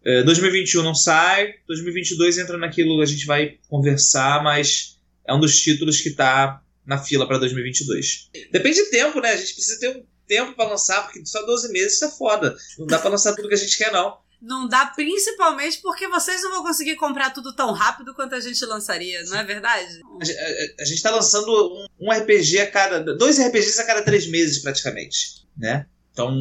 [0.04, 5.60] É, 2021 não sai, 2022 entra naquilo, a gente vai conversar, mas é um dos
[5.60, 8.30] títulos que tá na fila para 2022.
[8.52, 9.32] Depende de tempo, né?
[9.32, 12.56] A gente precisa ter um tempo para lançar, porque só 12 meses tá foda.
[12.78, 14.18] Não dá para lançar tudo que a gente quer, não.
[14.42, 18.64] Não dá, principalmente porque vocês não vão conseguir comprar tudo tão rápido quanto a gente
[18.66, 20.00] lançaria, não é verdade?
[20.02, 21.52] A, a, a gente tá lançando
[22.00, 23.02] um, um, RPG a cada.
[23.18, 25.86] dois RPGs a cada três meses, praticamente, né?
[26.12, 26.36] Então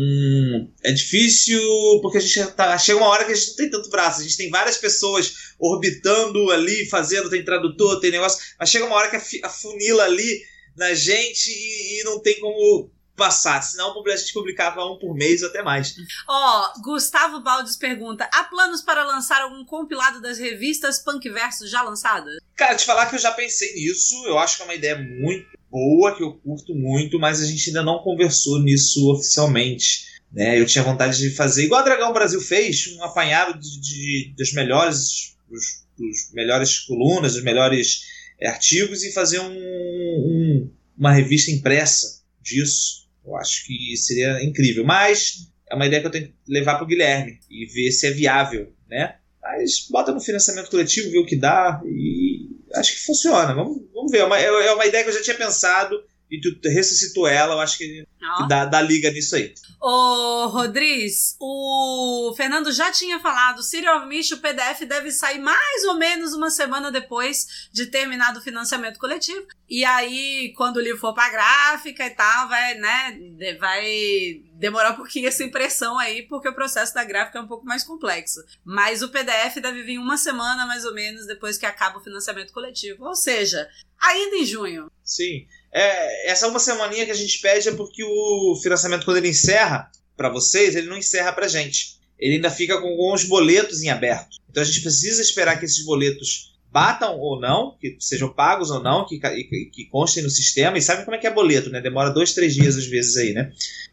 [0.83, 1.61] é difícil
[2.03, 4.21] porque a gente tá, chega uma hora que a gente não tem tanto braço.
[4.21, 8.43] A gente tem várias pessoas orbitando ali, fazendo, tem tradutor, tem negócio.
[8.59, 10.43] Mas chega uma hora que afunila ali
[10.77, 15.43] na gente e, e não tem como passar, senão a gente publicava um por mês
[15.43, 15.93] ou até mais.
[16.29, 21.67] Ó, oh, Gustavo Baldes pergunta: há planos para lançar algum compilado das revistas Punk Verso
[21.67, 22.39] já lançadas?
[22.57, 25.58] Cara, te falar que eu já pensei nisso, eu acho que é uma ideia muito
[25.71, 30.07] boa, que eu curto muito, mas a gente ainda não conversou nisso oficialmente.
[30.33, 30.59] Né?
[30.61, 34.53] Eu tinha vontade de fazer, igual a Dragão Brasil fez, um apanhado de, de das
[34.53, 38.03] melhores, dos, dos, melhores colunas, dos melhores
[38.41, 43.09] é, artigos e fazer um, um, uma revista impressa disso.
[43.25, 44.85] Eu acho que seria incrível.
[44.85, 48.07] Mas é uma ideia que eu tenho que levar para o Guilherme e ver se
[48.07, 49.17] é viável, né?
[49.41, 52.38] Mas bota no financiamento coletivo, vê o que dá e
[52.75, 53.55] acho que funciona.
[53.55, 54.19] Vamos, vamos ver.
[54.19, 57.61] É uma, é uma ideia que eu já tinha pensado e tu ressuscitou ela, eu
[57.61, 59.55] acho que, que dá, dá, liga nisso aí.
[59.81, 65.95] Ô, Rodriz, o Fernando já tinha falado, of Mist, o PDF deve sair mais ou
[65.95, 69.47] menos uma semana depois de terminado o financiamento coletivo.
[69.69, 73.19] E aí, quando o livro for pra gráfica e tal, vai, né,
[73.59, 77.65] vai demorar um pouquinho essa impressão aí, porque o processo da gráfica é um pouco
[77.65, 78.41] mais complexo.
[78.65, 82.53] Mas o PDF deve vir uma semana, mais ou menos, depois que acaba o financiamento
[82.53, 83.05] coletivo.
[83.05, 84.91] Ou seja, ainda em junho.
[85.05, 85.47] Sim.
[85.73, 89.91] É, essa uma semaninha que a gente pede é porque o financiamento, quando ele encerra
[90.17, 91.99] para vocês, ele não encerra para gente.
[92.19, 94.37] Ele ainda fica com alguns boletos em aberto.
[94.51, 98.83] Então a gente precisa esperar que esses boletos batam ou não, que sejam pagos ou
[98.83, 100.77] não, que, que, que constem no sistema.
[100.77, 101.81] E sabe como é que é boleto, né?
[101.81, 103.53] Demora dois, três dias às vezes aí, né?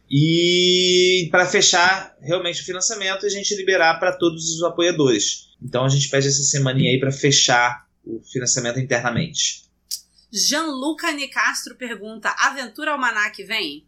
[0.09, 5.49] E para fechar realmente o financiamento, a gente liberar para todos os apoiadores.
[5.61, 9.64] Então a gente pede essa semaninha aí para fechar o financiamento internamente.
[10.31, 13.85] Gianluca Nicastro pergunta: Aventura Almanac vem?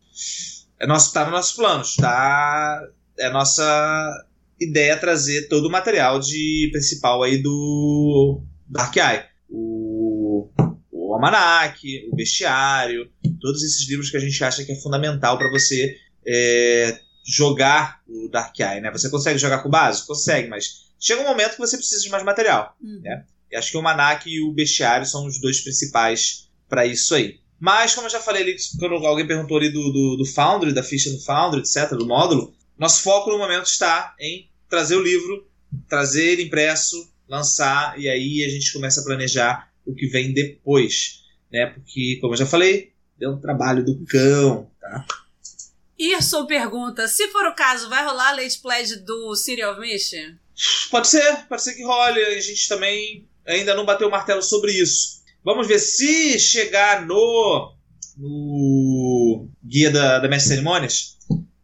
[0.79, 2.81] É nosso, tá nos nossos planos, tá?
[3.17, 4.25] É nossa
[4.59, 9.25] ideia trazer todo o material de principal aí do Dark Eye.
[9.49, 10.49] O,
[10.91, 11.79] o Almanac,
[12.11, 16.99] o Bestiário, todos esses livros que a gente acha que é fundamental para você é,
[17.25, 18.91] jogar o Dark Eye, né?
[18.91, 20.07] Você consegue jogar com o básico?
[20.07, 23.01] Consegue, mas chega um momento que você precisa de mais material, uhum.
[23.01, 23.25] né?
[23.53, 27.39] Acho que o Manak e o Bestiário são os dois principais para isso aí.
[27.59, 30.83] Mas, como eu já falei ali, quando alguém perguntou ali do, do, do Foundry, da
[30.83, 35.47] ficha do Foundry, etc., do módulo, nosso foco no momento está em trazer o livro,
[35.89, 41.23] trazer ele impresso, lançar, e aí a gente começa a planejar o que vem depois.
[41.51, 41.65] Né?
[41.67, 45.05] Porque, como eu já falei, deu um trabalho do cão, tá?
[45.97, 50.35] Irson pergunta: se for o caso, vai rolar a late pledge do City of Mission?
[50.91, 52.19] Pode ser, pode ser que role.
[52.19, 55.17] A gente também ainda não bateu o martelo sobre isso.
[55.43, 57.73] Vamos ver se chegar no,
[58.17, 61.17] no guia da, da Mestre Cerimônias.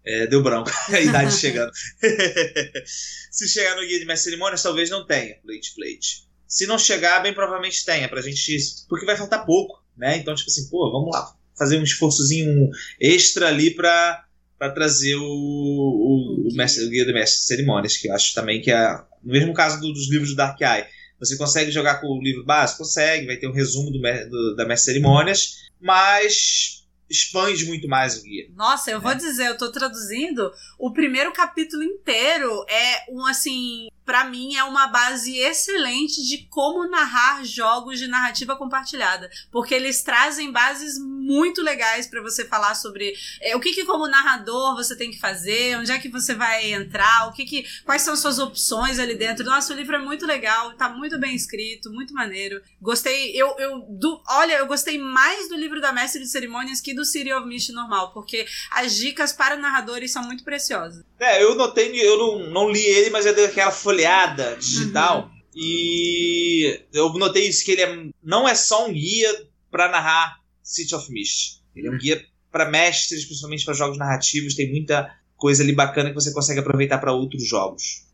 [0.05, 1.71] É, deu branco, a idade chegando.
[3.31, 6.23] se chegar no guia de Mestre Cerimônias, talvez não tenha Plate Plate.
[6.47, 8.57] Se não chegar, bem provavelmente tenha, pra gente.
[8.87, 10.17] Porque vai faltar pouco, né?
[10.17, 12.69] Então, tipo assim, pô, vamos lá, fazer um esforçozinho
[12.99, 14.23] extra ali pra,
[14.57, 18.61] pra trazer o, o, o, mestre, o guia do Mestre Cerimônias, que eu acho também
[18.61, 18.99] que é.
[19.23, 20.85] No mesmo caso do, dos livros do Dark Eye
[21.19, 22.79] você consegue jogar com o livro básico?
[22.79, 28.23] Consegue, vai ter um resumo do, do da Mestre Cerimônias, mas expande muito mais o
[28.23, 28.47] guia.
[28.55, 34.25] Nossa, eu vou dizer, eu tô traduzindo, o primeiro capítulo inteiro é um assim, para
[34.25, 40.51] mim é uma base excelente de como narrar jogos de narrativa compartilhada, porque eles trazem
[40.51, 45.09] bases muito legais para você falar sobre é, o que, que como narrador você tem
[45.09, 48.99] que fazer, onde é que você vai entrar, o que que quais são suas opções
[48.99, 49.45] ali dentro.
[49.45, 52.61] Nossa, o livro é muito legal, tá muito bem escrito, muito maneiro.
[52.81, 56.93] Gostei, eu, eu do, olha, eu gostei mais do livro da Mestre de Cerimônias que
[56.93, 61.03] do City of Mist normal, porque as dicas para narradores são muito preciosas.
[61.19, 65.25] É, eu notei, eu não, não li ele, mas é daquela folheada digital.
[65.25, 65.43] Uhum.
[65.55, 70.95] E eu notei isso, que ele é, não é só um guia para narrar City
[70.95, 71.61] of Mist.
[71.75, 74.55] Ele é um guia para mestres, principalmente para jogos narrativos.
[74.55, 78.05] Tem muita coisa ali bacana que você consegue aproveitar para outros jogos.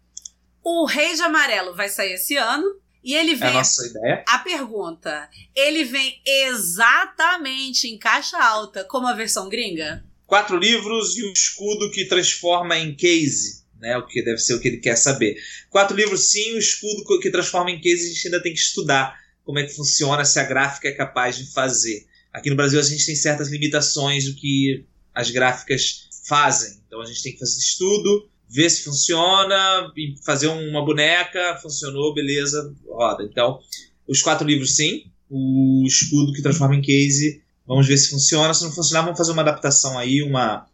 [0.64, 2.80] O Rei de Amarelo vai sair esse ano.
[3.02, 3.48] E ele vem.
[3.48, 4.26] É a nossa ideia.
[4.28, 10.04] A pergunta: ele vem exatamente em caixa alta, como a versão gringa?
[10.28, 13.59] Quatro livros e um escudo que transforma em case.
[13.80, 15.38] Né, o que deve ser o que ele quer saber.
[15.70, 19.18] Quatro livros, sim, o escudo que transforma em case, a gente ainda tem que estudar
[19.46, 22.06] como é que funciona, se a gráfica é capaz de fazer.
[22.34, 26.80] Aqui no Brasil a gente tem certas limitações do que as gráficas fazem.
[26.86, 29.92] Então a gente tem que fazer estudo, ver se funciona,
[30.26, 33.24] fazer uma boneca, funcionou, beleza, roda.
[33.24, 33.60] Então,
[34.08, 38.54] os quatro livros sim, o escudo que transforma em case, vamos ver se funciona.
[38.54, 40.68] Se não funcionar, vamos fazer uma adaptação aí, uma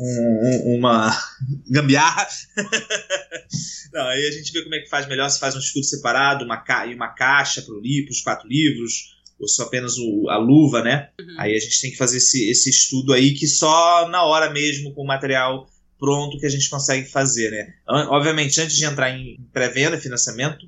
[0.00, 1.10] um, uma
[1.68, 2.26] gambiarra.
[3.92, 6.44] não, aí a gente vê como é que faz melhor, se faz um escudo separado,
[6.44, 10.82] uma ca e uma caixa para os quatro livros, ou só apenas o, a luva,
[10.82, 11.10] né?
[11.20, 11.36] Uhum.
[11.38, 14.92] Aí a gente tem que fazer esse, esse estudo aí que só na hora mesmo,
[14.94, 15.66] com o material
[15.98, 17.74] pronto que a gente consegue fazer, né?
[18.08, 20.66] Obviamente, antes de entrar em pré-venda, financiamento,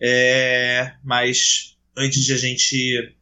[0.00, 3.14] é, mas antes de a gente.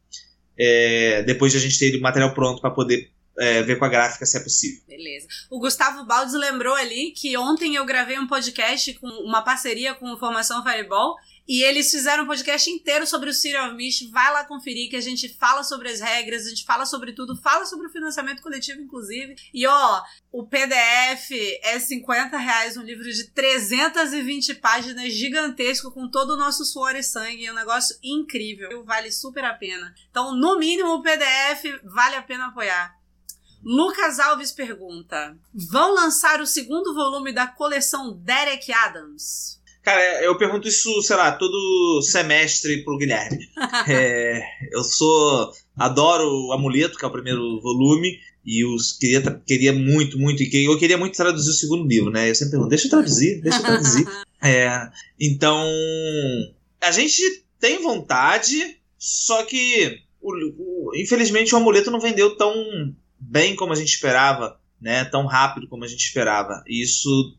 [0.57, 3.89] É, depois de a gente ter o material pronto para poder é, ver com a
[3.89, 4.81] gráfica se é possível.
[4.87, 5.27] Beleza.
[5.49, 10.11] O Gustavo Baldes lembrou ali que ontem eu gravei um podcast com uma parceria com
[10.11, 11.15] o Formação Fireball
[11.47, 14.09] e eles fizeram um podcast inteiro sobre o City of Mist.
[14.09, 17.39] Vai lá conferir que a gente fala sobre as regras, a gente fala sobre tudo,
[17.39, 19.35] fala sobre o financiamento coletivo, inclusive.
[19.53, 26.31] E ó, o PDF é 50 reais, um livro de 320 páginas, gigantesco, com todo
[26.31, 27.45] o nosso suor e sangue.
[27.45, 28.83] É um negócio incrível.
[28.83, 29.93] Vale super a pena.
[30.09, 33.04] Então, no mínimo, o PDF vale a pena apoiar.
[33.65, 35.35] Lucas Alves pergunta:
[35.71, 39.59] Vão lançar o segundo volume da coleção Derek Adams?
[39.81, 43.49] Cara, eu pergunto isso, sei lá, todo semestre pro Guilherme.
[43.89, 45.51] é, eu sou.
[45.75, 50.43] Adoro o Amuleto, que é o primeiro volume, e os, queria, queria muito, muito.
[50.43, 52.29] E eu queria muito traduzir o segundo livro, né?
[52.29, 54.07] Eu sempre pergunto, deixa eu traduzir, deixa eu traduzir.
[54.43, 55.65] é, então.
[56.81, 59.99] A gente tem vontade, só que.
[60.21, 62.53] O, o, infelizmente o amuleto não vendeu tão
[63.29, 65.05] bem como a gente esperava, né?
[65.05, 66.63] Tão rápido como a gente esperava.
[66.67, 67.37] E isso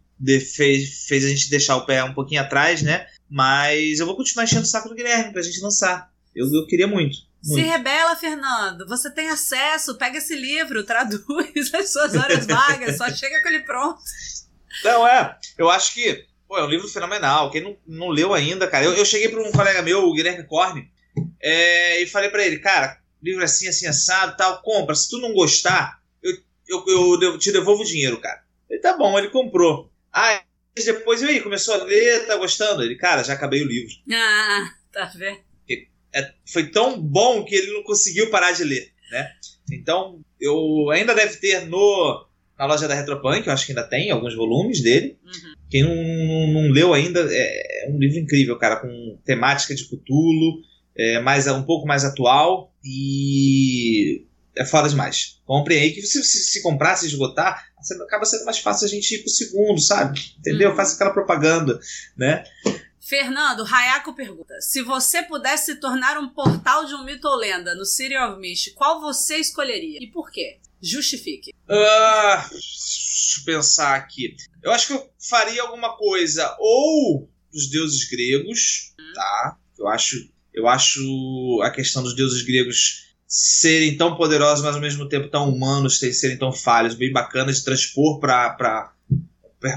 [0.55, 3.07] fez, fez a gente deixar o pé um pouquinho atrás, né?
[3.29, 6.11] Mas eu vou continuar enchendo o saco do Guilherme pra gente lançar.
[6.35, 7.18] Eu, eu queria muito.
[7.44, 7.62] Muito.
[7.62, 8.87] Se rebela, Fernando.
[8.88, 13.61] Você tem acesso, pega esse livro, traduz as suas horas vagas, só chega com ele
[13.61, 14.01] pronto.
[14.85, 15.37] Não, é.
[15.57, 17.51] Eu acho que pô, é um livro fenomenal.
[17.51, 18.85] Quem não, não leu ainda, cara.
[18.85, 20.90] Eu, eu cheguei para um colega meu, o Guilherme Corne,
[21.40, 24.95] é, e falei para ele, cara, livro assim, assim, assado, tal, compra.
[24.95, 26.35] Se tu não gostar, eu,
[26.69, 28.43] eu, eu te devolvo o dinheiro, cara.
[28.71, 29.91] Ele tá bom, ele comprou.
[30.12, 30.43] Ah,
[30.75, 32.83] depois eu aí, começou a ler, tá gostando?
[32.83, 33.93] Ele, cara, já acabei o livro.
[34.12, 35.41] Ah, tá vendo?
[36.15, 39.31] É, foi tão bom que ele não conseguiu parar de ler, né?
[39.71, 42.27] Então, eu ainda deve ter no
[42.59, 45.19] na loja da Retropunk, eu acho que ainda tem alguns volumes dele.
[45.23, 45.55] Uhum.
[45.69, 49.85] Quem não, não, não, leu ainda, é, é, um livro incrível, cara, com temática de
[49.85, 50.62] Cthulhu,
[50.96, 55.40] é, mais, um pouco mais atual e é foda demais.
[55.44, 57.66] Comprem aí, que se, se, se comprar, se esgotar,
[58.04, 60.35] acaba sendo mais fácil a gente ir pro segundo, sabe?
[60.38, 60.70] Entendeu?
[60.70, 60.76] Uhum.
[60.76, 61.78] Faz aquela propaganda,
[62.16, 62.44] né?
[63.00, 67.74] Fernando, Hayako pergunta: se você pudesse se tornar um portal de um mito ou lenda
[67.74, 69.98] no City of Mist, qual você escolheria?
[70.02, 70.59] E por quê?
[70.82, 71.52] Justifique.
[71.68, 74.37] Uh, deixa eu pensar aqui.
[74.62, 79.12] Eu acho que eu faria alguma coisa ou dos deuses gregos, hum.
[79.14, 79.56] tá?
[79.78, 80.16] Eu acho,
[80.57, 85.49] eu acho a questão dos deuses gregos serem tão poderosos, mas ao mesmo tempo tão
[85.51, 88.92] humanos, serem tão falhos, bem bacana de transpor para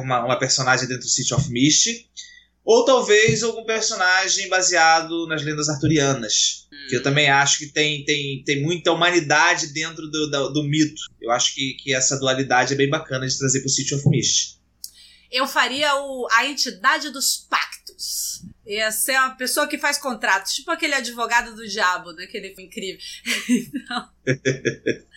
[0.02, 2.08] uma, uma personagem dentro do City of Mist.
[2.64, 6.68] Ou talvez algum personagem baseado nas lendas arturianas.
[6.72, 6.88] Hum.
[6.88, 11.02] Que eu também acho que tem, tem, tem muita humanidade dentro do, do, do, mito.
[11.20, 14.08] Eu acho que, que essa dualidade é bem bacana de trazer para o City of
[14.08, 14.60] Mist.
[15.32, 17.69] Eu faria o, a entidade dos pactos.
[18.70, 22.26] Ia ser uma pessoa que faz contratos, tipo aquele advogado do diabo, né?
[22.26, 23.02] Aquele incrível.
[23.90, 24.10] Não.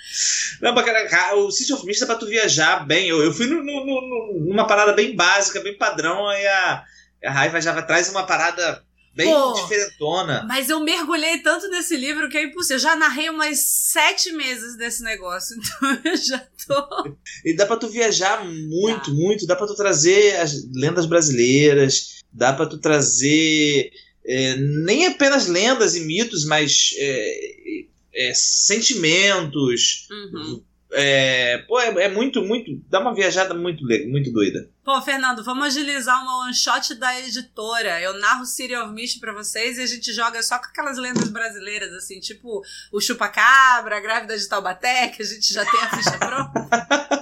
[0.62, 3.08] Não, bacana, o City of Mist é pra tu viajar bem.
[3.08, 6.84] Eu, eu fui no, no, no, numa parada bem básica, bem padrão, aí a,
[7.26, 8.82] a raiva já traz uma parada
[9.14, 10.44] bem Pô, diferentona.
[10.48, 12.76] Mas eu mergulhei tanto nesse livro que é impossível.
[12.76, 17.16] Eu já narrei umas sete meses desse negócio, então eu já tô.
[17.44, 19.16] E dá pra tu viajar muito, tá.
[19.16, 19.46] muito.
[19.46, 23.92] Dá pra tu trazer as lendas brasileiras dá para tu trazer
[24.24, 30.62] é, nem apenas lendas e mitos, mas é, é, sentimentos, uhum.
[30.94, 32.70] É, pô, é, é, muito, muito.
[32.88, 34.68] Dá uma viajada muito, muito doida.
[34.84, 37.98] Pô, Fernando, vamos agilizar uma one shot da editora.
[38.00, 41.30] Eu narro City of Mist pra vocês e a gente joga só com aquelas lendas
[41.30, 42.62] brasileiras, assim, tipo
[42.92, 47.21] o Chupacabra, a Grávida de Taubaté, que a gente já tem a ficha pronta.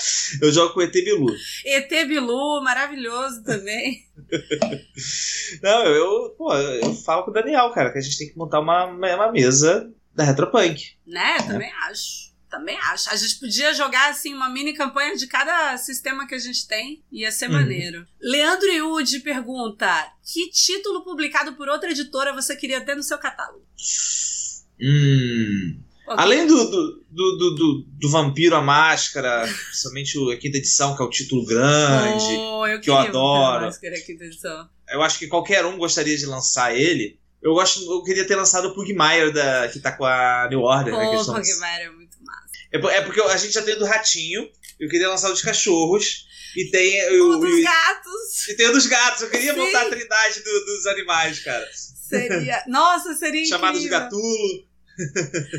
[0.42, 1.34] eu jogo com ET Bilu.
[1.64, 4.04] ET Bilu, maravilhoso também.
[5.62, 8.60] Não, eu, pô, eu falo com o Daniel, cara, que a gente tem que montar
[8.60, 10.96] uma, uma mesa da Retropunk.
[11.06, 11.42] Né, é.
[11.42, 12.28] também acho.
[12.50, 13.10] Também acho.
[13.10, 17.04] A gente podia jogar assim uma mini campanha de cada sistema que a gente tem.
[17.12, 17.52] Ia ser uhum.
[17.52, 18.06] maneiro.
[18.18, 19.86] Leandro Yudi pergunta:
[20.24, 23.66] que título publicado por outra editora você queria ter no seu catálogo?
[24.80, 25.82] Hum.
[26.08, 26.24] Okay.
[26.24, 31.04] Além do do, do, do, do, Vampiro a Máscara, principalmente a quinta edição, que é
[31.04, 33.66] o título grande, oh, eu que eu adoro.
[33.66, 33.94] Máscara.
[34.88, 37.20] Eu acho que qualquer um gostaria de lançar ele.
[37.42, 40.94] Eu gosto, eu queria ter lançado o Pugmire da que tá com a New Order,
[40.94, 41.08] oh, né?
[41.08, 42.48] O Pugmire é muito massa.
[42.72, 44.48] É, é, porque a gente já tem do Ratinho,
[44.80, 46.26] eu queria lançar o dos cachorros.
[46.56, 48.48] E tem o, o dos gatos.
[48.48, 49.20] E tem o dos gatos.
[49.20, 49.60] Eu queria Sim.
[49.60, 51.68] montar a trindade do, dos animais, cara.
[51.72, 52.64] Seria.
[52.66, 53.58] Nossa, seria incrível.
[53.58, 54.67] Chamados de gatulo.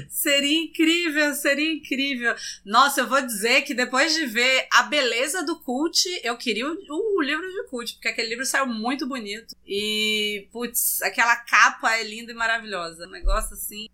[0.10, 2.36] Seria incrível, seria incrível.
[2.66, 7.18] Nossa, eu vou dizer que depois de ver a beleza do cult, eu queria o,
[7.18, 9.56] o livro de cult, porque aquele livro saiu muito bonito.
[9.66, 13.08] E, putz, aquela capa é linda e maravilhosa.
[13.08, 13.88] Um negócio assim.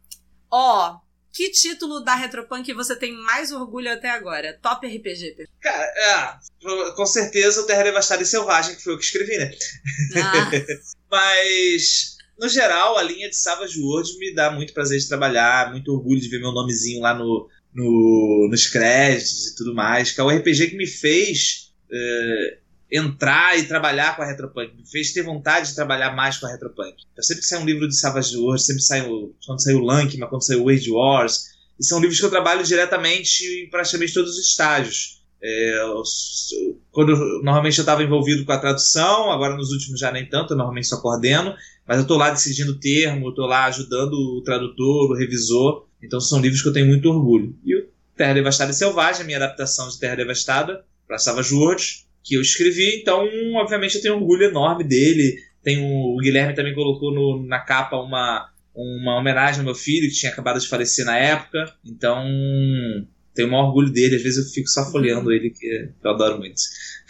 [0.52, 4.58] Ó, oh, que título da Retropunk você tem mais orgulho até agora?
[4.62, 5.48] Top RPG.
[5.60, 9.52] Cara, é, com certeza o Terra Devastada e Selvagem, que foi eu que escrevi, né?
[10.16, 10.50] Ah.
[11.12, 15.94] Mas no geral, a linha de Savage Worlds me dá muito prazer de trabalhar, muito
[15.94, 20.24] orgulho de ver meu nomezinho lá no, no nos créditos e tudo mais, que é
[20.24, 22.58] o RPG que me fez uh,
[22.92, 26.52] entrar e trabalhar com a Retropunk, me fez ter vontade de trabalhar mais com a
[26.52, 26.96] Retropunk.
[27.16, 29.08] Eu sempre que sai um livro de Savage Worlds, sempre sai
[29.46, 33.44] quando saiu Lunk, mas quando saiu Wage Wars, e são livros que eu trabalho diretamente
[33.44, 35.22] em praticamente todos os estágios.
[35.44, 35.84] É,
[36.92, 40.58] quando normalmente eu estava envolvido com a tradução, agora nos últimos já nem tanto, eu
[40.58, 41.54] normalmente só coordeno,
[41.88, 46.20] mas eu estou lá decidindo o termo, estou lá ajudando o tradutor, o revisor, então
[46.20, 47.56] são livros que eu tenho muito orgulho.
[47.64, 52.06] E o Terra Devastada e Selvagem, a minha adaptação de Terra Devastada para Savage Worlds,
[52.24, 55.38] que eu escrevi, então obviamente eu tenho um orgulho enorme dele.
[55.64, 60.10] Tem o, o Guilherme também colocou no, na capa uma, uma homenagem ao meu filho,
[60.10, 62.24] que tinha acabado de falecer na época, então
[63.34, 66.40] tenho o maior orgulho dele, às vezes eu fico só folheando ele, que eu adoro
[66.40, 66.62] muito.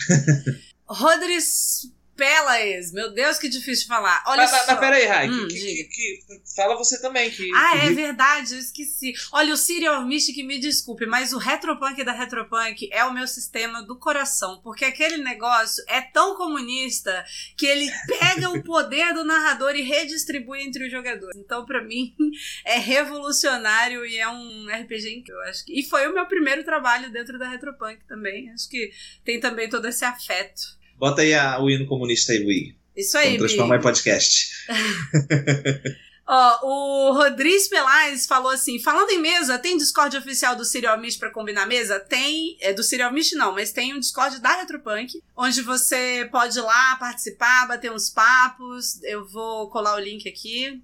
[0.88, 4.24] Rodrigues Pelas, meu Deus, que difícil de falar.
[4.28, 4.68] Olha mas, só.
[4.68, 7.30] mas peraí, Rai, hum, que, que, que, fala você também.
[7.30, 7.88] Que, ah, que...
[7.88, 9.13] é verdade, eu esqueci.
[9.34, 13.84] Olha, o Serial Mystic, me desculpe, mas o Retropunk da Retropunk é o meu sistema
[13.84, 17.26] do coração, porque aquele negócio é tão comunista
[17.57, 21.36] que ele pega o poder do narrador e redistribui entre os jogadores.
[21.36, 22.16] Então, para mim,
[22.63, 25.78] é revolucionário e é um RPG incrível, acho que.
[25.78, 28.49] E foi o meu primeiro trabalho dentro da Retropunk também.
[28.51, 28.91] Acho que
[29.24, 30.76] tem também todo esse afeto.
[30.98, 32.76] Bota aí a, o hino comunista aí, Wii.
[32.96, 34.50] Isso aí, Vamos transformar em podcast.
[36.28, 41.20] Ó, o Rodrigues Pelais falou assim: falando em mesa, tem Discord oficial do Serial Mist
[41.20, 42.00] pra combinar mesa?
[42.00, 46.58] Tem, é do Serial Mist não, mas tem um Discord da Retropunk, onde você pode
[46.58, 49.02] ir lá participar, bater uns papos.
[49.04, 50.82] Eu vou colar o link aqui.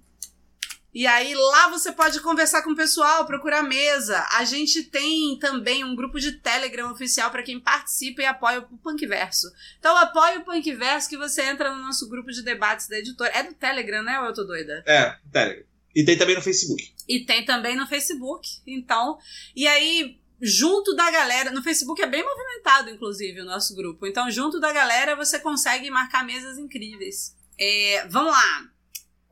[0.94, 4.26] E aí lá você pode conversar com o pessoal, procurar mesa.
[4.32, 8.78] A gente tem também um grupo de Telegram oficial para quem participa e apoia o
[8.78, 9.50] Punkverso.
[9.78, 13.32] Então apoia o Punkverso que você entra no nosso grupo de debates da editora.
[13.34, 14.20] É do Telegram, né?
[14.20, 14.84] Ou eu tô doida?
[14.86, 15.64] É, Telegram.
[15.94, 16.94] E tem também no Facebook.
[17.08, 18.48] E tem também no Facebook.
[18.66, 19.18] Então,
[19.56, 24.06] e aí junto da galera, no Facebook é bem movimentado inclusive o nosso grupo.
[24.06, 27.34] Então, junto da galera você consegue marcar mesas incríveis.
[27.58, 28.72] É, vamos lá.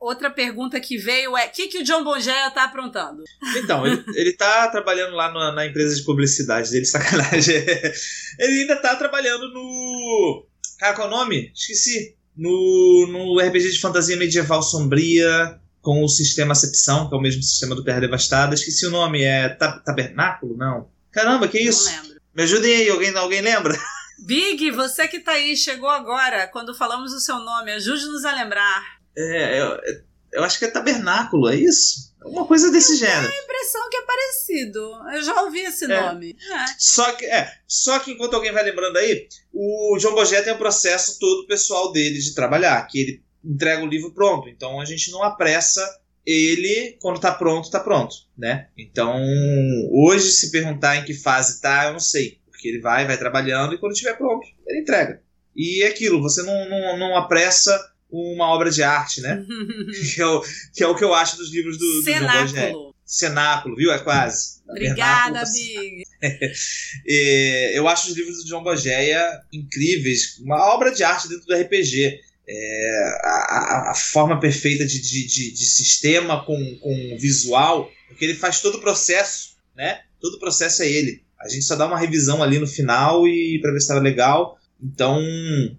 [0.01, 3.23] Outra pergunta que veio é: o que, que o John Bongeia tá aprontando?
[3.55, 7.55] Então, ele, ele tá trabalhando lá na, na, empresa de publicidade dele, sacanagem.
[8.39, 10.47] ele ainda tá trabalhando no.
[10.79, 11.51] Cara, qual é o nome?
[11.53, 12.15] Esqueci.
[12.35, 17.43] No, no RPG de fantasia medieval sombria, com o sistema Acepção, que é o mesmo
[17.43, 18.55] sistema do Terra Devastada.
[18.55, 20.57] Esqueci o nome, é Tabernáculo?
[20.57, 20.89] Não.
[21.11, 21.91] Caramba, que isso?
[21.91, 22.21] Não lembro.
[22.33, 23.77] Me ajudem aí, alguém, alguém lembra?
[24.25, 29.00] Big, você que tá aí, chegou agora, quando falamos o seu nome, ajude-nos a lembrar.
[29.17, 29.77] É, eu,
[30.33, 32.11] eu acho que é tabernáculo, é isso?
[32.23, 33.27] Uma coisa desse eu gênero.
[33.27, 34.91] Tenho a impressão que é parecido.
[35.13, 35.87] Eu já ouvi esse é.
[35.87, 36.37] nome.
[36.39, 36.65] É.
[36.77, 40.57] Só, que, é, só que enquanto alguém vai lembrando aí, o João Bogé tem um
[40.57, 44.47] processo todo pessoal dele de trabalhar, que ele entrega o livro pronto.
[44.47, 45.81] Então a gente não apressa
[46.25, 48.67] ele quando tá pronto, tá pronto, né?
[48.77, 49.19] Então,
[49.91, 53.73] hoje se perguntar em que fase tá, eu não sei, porque ele vai, vai trabalhando
[53.73, 55.21] e quando estiver pronto, ele entrega.
[55.55, 59.43] E é aquilo, você não, não, não apressa uma obra de arte, né?
[60.13, 60.41] que, é o,
[60.73, 62.95] que, é o, que eu acho dos livros do, do Cenáculo.
[63.05, 63.91] cenáculo, viu?
[63.91, 64.61] É quase.
[64.69, 66.03] Obrigada, Big.
[67.73, 72.19] eu acho os livros do John Bogeia incríveis, uma obra de arte dentro do RPG.
[72.53, 78.33] É, a, a, forma perfeita de, de, de, de, sistema com, com visual, porque ele
[78.33, 80.01] faz todo o processo, né?
[80.19, 81.23] Todo o processo é ele.
[81.39, 84.57] A gente só dá uma revisão ali no final e para ver se estava legal.
[84.81, 85.21] Então,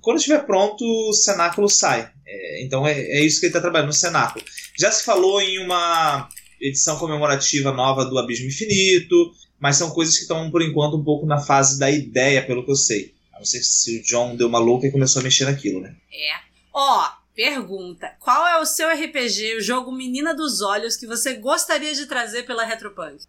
[0.00, 2.10] quando estiver pronto, o cenáculo sai.
[2.32, 4.44] É, então é, é, isso que ele está trabalhando no cenáculo.
[4.78, 6.28] Já se falou em uma
[6.60, 11.26] edição comemorativa nova do Abismo Infinito, mas são coisas que estão, por enquanto, um pouco
[11.26, 13.14] na fase da ideia, pelo que eu sei.
[13.34, 15.94] A não ser se o John deu uma louca e começou a mexer naquilo, né?
[16.10, 16.40] É.
[16.72, 21.34] Ó, oh, pergunta: qual é o seu RPG, o jogo Menina dos Olhos, que você
[21.34, 23.24] gostaria de trazer pela Retropunk?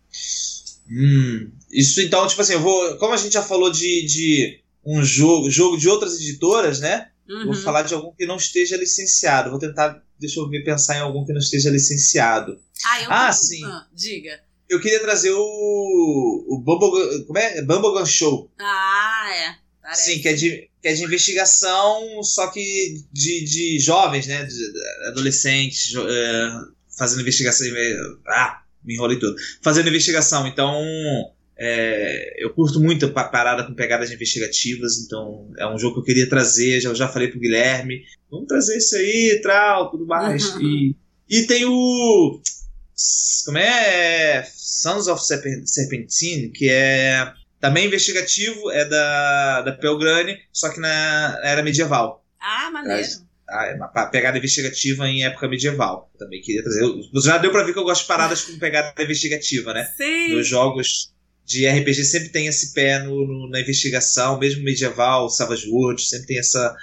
[0.90, 2.98] Hum, isso então, tipo assim, eu vou.
[2.98, 7.10] Como a gente já falou de, de um jogo, jogo de outras editoras, né?
[7.28, 7.46] Uhum.
[7.46, 9.50] Vou falar de algum que não esteja licenciado.
[9.50, 12.60] Vou tentar, deixa eu ver, pensar em algum que não esteja licenciado.
[12.86, 13.64] Ah, eu ah sim.
[13.66, 14.42] Ah, diga.
[14.70, 16.46] Eu queria trazer o.
[16.48, 17.62] O Bumble, como é?
[17.62, 18.52] Bumblegun Show.
[18.60, 19.56] Ah, é.
[19.82, 20.14] Parece.
[20.14, 24.44] Sim, que é, de, que é de investigação, só que de, de jovens, né?
[24.44, 26.52] De, de adolescentes, é,
[26.98, 27.68] fazendo investigação.
[28.28, 29.36] Ah, me enrolei todo.
[29.62, 30.48] Fazendo investigação.
[30.48, 30.82] Então,
[31.58, 36.06] é, eu curto muito a parada com pegadas investigativas, então é um jogo que eu
[36.06, 40.56] queria trazer, já, já falei pro Guilherme, vamos trazer isso aí, tal, tudo mais.
[40.56, 40.62] Uhum.
[40.62, 40.96] E,
[41.30, 42.42] e tem o.
[43.46, 44.44] Como é?
[44.56, 51.64] Sons of Serpentine, que é também investigativo, é da, da Pelgrane, só que na era
[51.64, 52.26] medieval.
[52.40, 53.08] Ah, maneiro.
[53.50, 56.12] Ah, é uma pegada investigativa em época medieval.
[56.18, 56.84] também queria trazer.
[57.24, 59.86] Já deu pra ver que eu gosto de paradas com pegada investigativa, né?
[59.96, 60.36] Sim.
[60.36, 61.13] Nos jogos
[61.46, 66.28] de RPG sempre tem esse pé no, no, na investigação, mesmo medieval, Savage World, sempre
[66.28, 66.76] tem essa,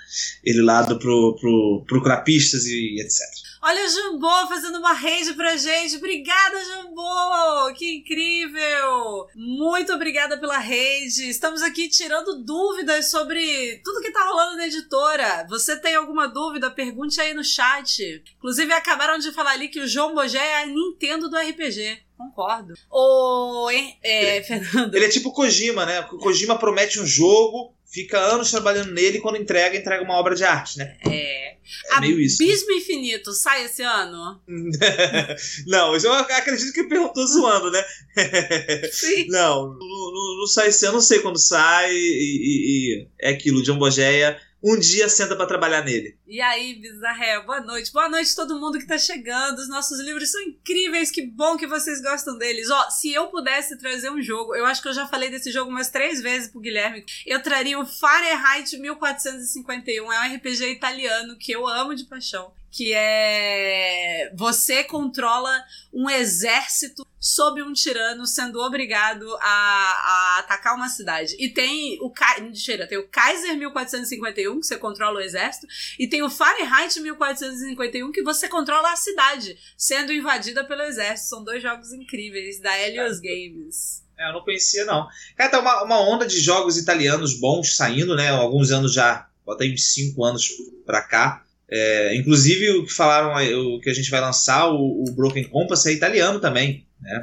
[0.44, 3.18] ele lado pro, pro, pro crapistas e etc.
[3.62, 5.96] Olha o Jumbo fazendo uma rede pra gente.
[5.96, 7.74] Obrigada, Jumbo!
[7.76, 9.26] Que incrível!
[9.36, 11.28] Muito obrigada pela rede.
[11.28, 15.46] Estamos aqui tirando dúvidas sobre tudo que tá rolando na editora.
[15.50, 16.70] Você tem alguma dúvida?
[16.70, 18.22] Pergunte aí no chat.
[18.38, 21.98] Inclusive, acabaram de falar ali que o João Bogé é a Nintendo do RPG.
[22.20, 22.74] Concordo.
[22.90, 23.70] O
[24.02, 24.94] é, Fernando.
[24.94, 26.02] Ele é tipo Kojima, né?
[26.02, 30.44] Kojima promete um jogo, fica anos trabalhando nele e quando entrega, entrega uma obra de
[30.44, 30.98] arte, né?
[31.06, 31.56] É.
[31.92, 32.38] É meio isso.
[32.38, 34.38] Bispo Infinito sai esse ano?
[35.66, 37.82] não, eu acredito que perguntou zoando, né?
[38.92, 39.28] Sim.
[39.28, 41.90] Não, não, não, não, sai esse ano, não sei quando sai.
[41.90, 46.16] E, e, e é aquilo, John Bogeia um dia senta para trabalhar nele.
[46.26, 47.92] E aí, Bizarré, boa noite.
[47.92, 49.58] Boa noite todo mundo que tá chegando.
[49.58, 52.70] Os nossos livros são incríveis, que bom que vocês gostam deles.
[52.70, 55.70] Ó, se eu pudesse trazer um jogo, eu acho que eu já falei desse jogo
[55.70, 60.12] umas três vezes pro Guilherme, eu traria o Fahrenheit 1451.
[60.12, 65.62] É um RPG italiano que eu amo de paixão que é você controla
[65.92, 71.36] um exército sob um tirano sendo obrigado a, a atacar uma cidade.
[71.38, 72.10] E tem o
[72.40, 75.66] Mentira, tem o Kaiser 1451 que você controla o exército
[75.98, 81.28] e tem o Fahrenheit 1451 que você controla a cidade sendo invadida pelo exército.
[81.28, 84.02] São dois jogos incríveis da Helios Games.
[84.18, 85.06] É, eu não conhecia não.
[85.36, 88.28] Cara, tá uma, uma onda de jogos italianos bons saindo, né?
[88.28, 90.48] Alguns anos já, bota aí uns 5 anos
[90.84, 91.44] pra cá.
[91.72, 95.86] É, inclusive o que falaram, o que a gente vai lançar, o, o, Broken Compass
[95.86, 97.22] é italiano também, né?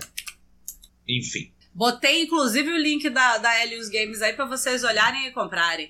[1.07, 1.51] Enfim.
[1.73, 5.89] Botei inclusive o link da, da Helios Games aí para vocês olharem e comprarem.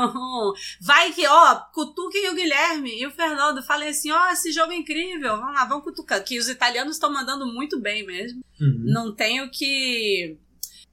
[0.80, 3.62] vai que, ó, cutuquem o Guilherme e o Fernando.
[3.62, 6.24] Falem assim: ó, esse jogo é incrível, vamos lá, vamos cutucar.
[6.24, 8.42] Que os italianos estão mandando muito bem mesmo.
[8.58, 8.84] Uhum.
[8.86, 10.38] Não tenho que.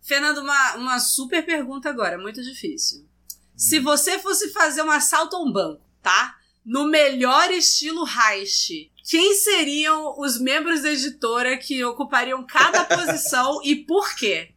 [0.01, 2.99] Fernando, uma, uma super pergunta agora, muito difícil.
[2.99, 3.07] Uhum.
[3.55, 6.38] Se você fosse fazer um assalto a um banco, tá?
[6.69, 13.75] No melhor estilo Reich, quem seriam os membros da editora que ocupariam cada posição e
[13.75, 14.49] por quê?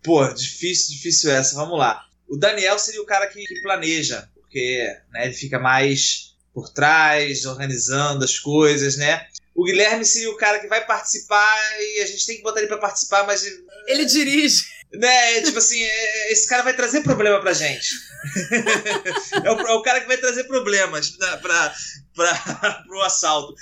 [0.00, 1.56] Pô, difícil, difícil essa.
[1.56, 2.06] Vamos lá.
[2.28, 7.44] O Daniel seria o cara que, que planeja, porque né, ele fica mais por trás,
[7.46, 9.26] organizando as coisas, né?
[9.56, 12.68] O Guilherme seria o cara que vai participar e a gente tem que botar ele
[12.68, 13.44] para participar, mas.
[13.88, 14.62] Ele dirige.
[14.92, 17.90] Né, tipo assim, é, esse cara vai trazer problema pra gente.
[19.44, 21.74] é, o, é, o, cara que vai trazer problemas pra, pra,
[22.14, 23.52] pra, pro assalto.
[23.52, 23.56] uh,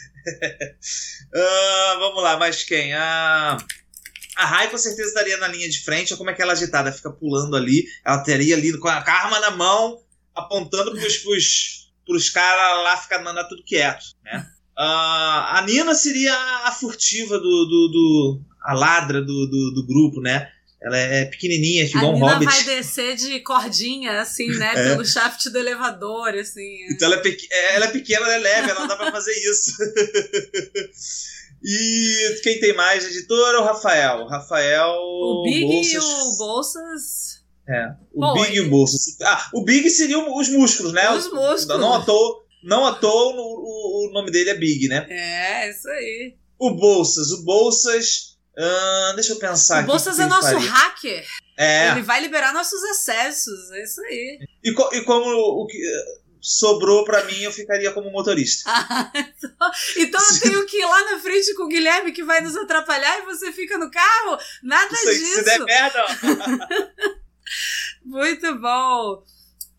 [1.99, 2.95] vamos lá, mais quem?
[2.95, 3.57] Uh,
[4.37, 6.13] a Rai com certeza estaria na linha de frente.
[6.13, 7.85] Olha como é que ela é agitada, fica pulando ali.
[8.05, 9.99] Ela teria ali com a arma na mão,
[10.35, 14.47] apontando pros, pros, pros caras lá ficar mandar tudo quieto, né?
[14.79, 16.35] Uh, a Nina seria
[16.67, 20.51] a furtiva do, do, do a ladra do, do, do, grupo, né?
[20.87, 22.45] Ela é pequenininha, tipo igual um hobbit.
[22.45, 24.71] vai descer de cordinha, assim, né?
[24.77, 24.91] É.
[24.91, 26.87] Pelo shaft do elevador, assim.
[26.93, 29.73] Então ela é, ela é pequena, ela é leve, ela dá pra fazer isso.
[31.69, 34.19] E quem tem mais editor é o Rafael.
[34.21, 34.95] O Rafael.
[35.01, 35.93] O Big Bolsas...
[35.93, 37.45] e o Bolsas.
[37.69, 39.17] É, o Big e o Bolsas.
[39.23, 41.11] Ah, o Big seriam os músculos, né?
[41.11, 41.81] Os músculos.
[41.81, 45.07] Não à toa, não à toa o, o nome dele é Big, né?
[45.09, 46.35] É, isso aí.
[46.59, 47.33] O Bolsas.
[47.33, 48.26] O Bolsas.
[48.59, 49.85] Uh, deixa eu pensar.
[49.85, 50.71] O Bolsas é nosso faria.
[50.71, 51.27] hacker.
[51.59, 51.91] É.
[51.91, 53.71] Ele vai liberar nossos acessos.
[53.73, 54.39] É isso aí.
[54.65, 55.79] E, co e como o que
[56.47, 58.71] sobrou para mim, eu ficaria como motorista.
[58.71, 62.41] Ah, então, então eu tenho que ir lá na frente com o Guilherme que vai
[62.41, 64.39] nos atrapalhar e você fica no carro?
[64.63, 65.35] Nada disso.
[65.35, 66.05] Se der merda.
[68.05, 69.25] Muito bom.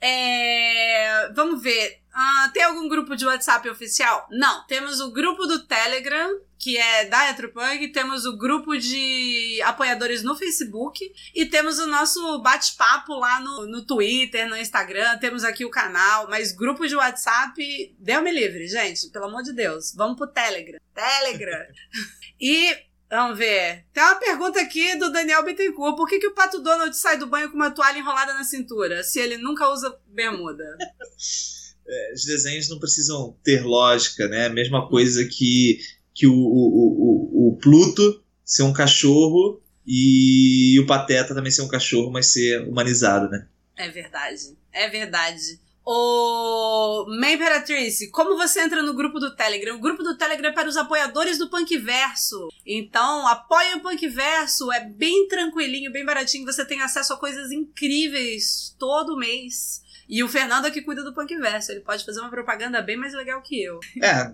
[0.02, 2.02] É, vamos ver.
[2.20, 4.28] Ah, tem algum grupo de WhatsApp oficial?
[4.32, 4.66] Não.
[4.66, 10.36] Temos o grupo do Telegram, que é da Retropunk, temos o grupo de apoiadores no
[10.36, 15.70] Facebook e temos o nosso bate-papo lá no, no Twitter, no Instagram, temos aqui o
[15.70, 19.94] canal, mas grupo de WhatsApp, deu me livre, gente, pelo amor de Deus.
[19.96, 20.80] Vamos pro Telegram.
[20.96, 21.68] Telegram.
[22.42, 22.76] e
[23.10, 23.86] Vamos ver.
[23.94, 25.96] Tem uma pergunta aqui do Daniel Bittencourt.
[25.96, 29.02] Por que, que o Pato Donald sai do banho com uma toalha enrolada na cintura,
[29.02, 30.78] se ele nunca usa bermuda?
[31.88, 34.50] É, os desenhos não precisam ter lógica, né?
[34.50, 35.80] Mesma coisa que,
[36.14, 41.68] que o, o, o, o Pluto ser um cachorro e o Pateta também ser um
[41.68, 43.48] cachorro, mas ser humanizado, né?
[43.78, 44.58] É verdade.
[44.74, 45.60] É verdade.
[45.90, 49.78] O May Imperatrice, como você entra no grupo do Telegram?
[49.78, 52.50] O grupo do Telegram é para os apoiadores do Punkverso.
[52.66, 58.76] Então, apoie o Punkverso, é bem tranquilinho, bem baratinho, você tem acesso a coisas incríveis
[58.78, 59.82] todo mês.
[60.08, 63.14] E o Fernando é que cuida do Punkverso, ele pode fazer uma propaganda bem mais
[63.14, 63.80] legal que eu.
[64.02, 64.34] É,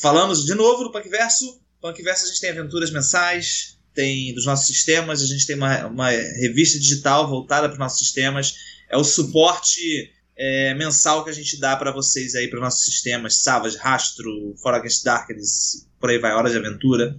[0.00, 1.60] falamos de novo do Punkverso.
[1.80, 6.10] Punkverso a gente tem aventuras mensais, tem dos nossos sistemas, a gente tem uma, uma
[6.10, 8.54] revista digital voltada para os nossos sistemas.
[8.88, 13.42] É o suporte é, mensal que a gente dá para vocês aí para nossos sistemas,
[13.42, 14.72] Savage, Rastro, For
[15.04, 17.16] Darkness, por aí vai, Hora de Aventura,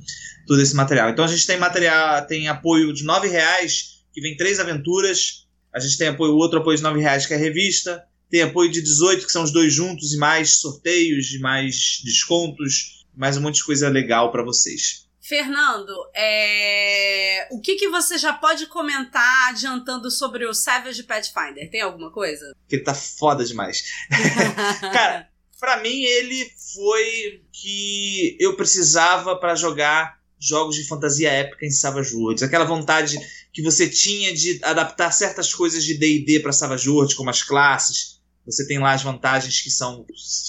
[0.47, 1.09] todo esse material.
[1.09, 5.42] Então a gente tem material, tem apoio de nove reais, que vem três aventuras,
[5.73, 8.69] a gente tem apoio, outro apoio de nove reais que é a revista, tem apoio
[8.71, 13.41] de 18, que são os dois juntos, e mais sorteios, e mais descontos, mais um
[13.41, 15.07] monte de coisa legal para vocês.
[15.21, 17.47] Fernando, é...
[17.51, 21.69] o que, que você já pode comentar adiantando sobre o Savage Pathfinder?
[21.69, 22.53] Tem alguma coisa?
[22.67, 23.83] Que ele tá foda demais.
[24.91, 31.71] Cara, pra mim ele foi que eu precisava para jogar jogos de fantasia épica em
[31.71, 32.43] Savage Worlds.
[32.43, 33.17] Aquela vontade
[33.53, 38.19] que você tinha de adaptar certas coisas de D&D para Savage Worlds, como as classes.
[38.45, 40.05] Você tem lá as vantagens que são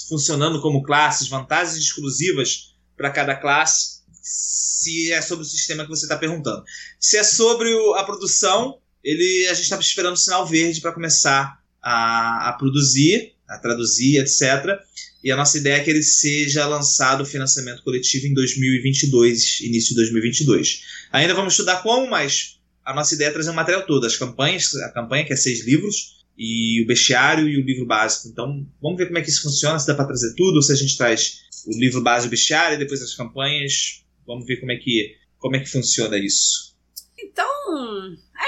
[0.09, 6.05] funcionando como classes, vantagens exclusivas para cada classe se é sobre o sistema que você
[6.05, 6.63] está perguntando.
[6.99, 11.59] Se é sobre a produção, ele, a gente está esperando o sinal verde para começar
[11.81, 14.79] a, a, produzir, a traduzir, etc.
[15.23, 19.89] E a nossa ideia é que ele seja lançado o financiamento coletivo em 2022, início
[19.89, 20.81] de 2022.
[21.11, 24.73] Ainda vamos estudar como, mas a nossa ideia é trazer o material todo, as campanhas,
[24.75, 28.27] a campanha que é seis livros, e o bestiário e o livro básico.
[28.27, 30.71] Então, vamos ver como é que isso funciona, se dá para trazer tudo, ou se
[30.71, 34.03] a gente traz o livro básico e o bestiário, e depois as campanhas.
[34.27, 36.75] Vamos ver como é que, como é que funciona isso.
[37.17, 37.47] Então,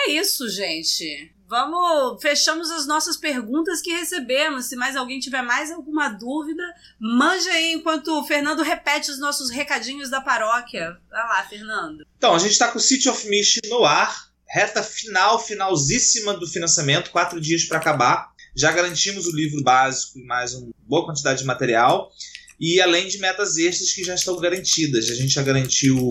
[0.06, 1.32] é isso, gente.
[1.48, 4.66] Vamos, fechamos as nossas perguntas que recebemos.
[4.66, 6.64] Se mais alguém tiver mais alguma dúvida,
[7.00, 10.98] mande aí enquanto o Fernando repete os nossos recadinhos da paróquia.
[11.10, 12.06] Vai lá, Fernando.
[12.18, 16.48] Então, a gente está com o City of Mist no ar, reta final, finalzíssima do
[16.48, 18.32] financiamento, quatro dias para acabar.
[18.56, 22.12] Já garantimos o livro básico e mais uma boa quantidade de material
[22.60, 25.10] e além de metas extras que já estão garantidas.
[25.10, 26.10] A gente já garantiu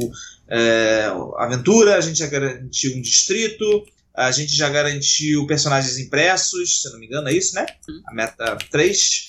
[0.49, 1.07] é,
[1.39, 3.84] aventura, a gente já garantiu um distrito,
[4.14, 7.66] a gente já garantiu personagens impressos, se não me engano, é isso, né?
[8.07, 9.26] A meta 3.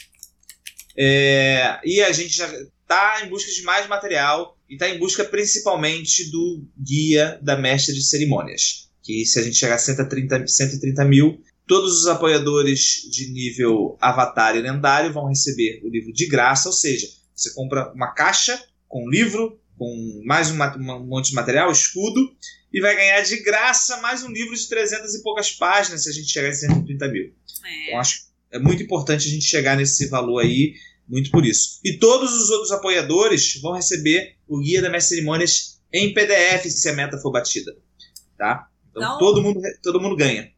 [0.95, 2.47] É, e a gente já
[2.81, 7.93] está em busca de mais material e está em busca principalmente do guia da mestre
[7.93, 8.86] de cerimônias.
[9.07, 14.55] Que se a gente chegar a 130, 130 mil, Todos os apoiadores de nível Avatar
[14.55, 19.09] e Lendário vão receber o livro de graça, ou seja, você compra uma caixa com
[19.09, 22.21] livro, com mais um, um monte de material, escudo,
[22.71, 26.13] e vai ganhar de graça mais um livro de 300 e poucas páginas se a
[26.13, 27.33] gente chegar em 130 mil.
[27.65, 27.87] É.
[27.87, 30.73] Então acho é muito importante a gente chegar nesse valor aí,
[31.05, 31.81] muito por isso.
[31.83, 36.87] E todos os outros apoiadores vão receber o guia da Mestre Cerimônias em PDF se
[36.87, 37.75] a meta for batida.
[38.37, 38.69] Tá?
[38.97, 40.51] Então, todo, mundo, todo mundo ganha.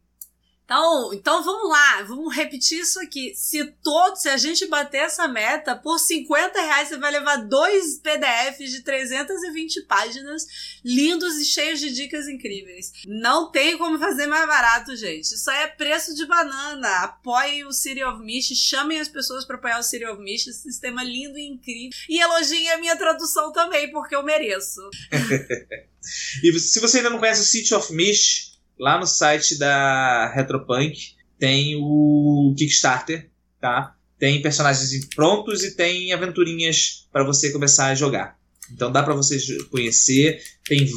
[0.69, 3.33] Então, então vamos lá, vamos repetir isso aqui.
[3.33, 7.97] Se todo, se a gente bater essa meta, por 50 reais você vai levar dois
[7.97, 10.45] PDFs de 320 páginas,
[10.85, 12.91] lindos e cheios de dicas incríveis.
[13.07, 15.33] Não tem como fazer mais barato, gente.
[15.33, 16.97] Isso aí é preço de banana.
[16.99, 20.61] Apoiem o City of Mist, chamem as pessoas para apoiar o City of Mist, esse
[20.61, 21.97] sistema lindo e incrível.
[22.07, 24.87] E elogiem a minha tradução também, porque eu mereço.
[26.43, 28.48] e se você ainda não conhece o City of Mist,
[28.79, 30.97] lá no site da Retropunk
[31.37, 33.95] tem o Kickstarter, tá?
[34.17, 38.37] Tem personagens prontos e tem aventurinhas para você começar a jogar.
[38.71, 40.41] Então dá para vocês conhecer.
[40.65, 40.87] Tem,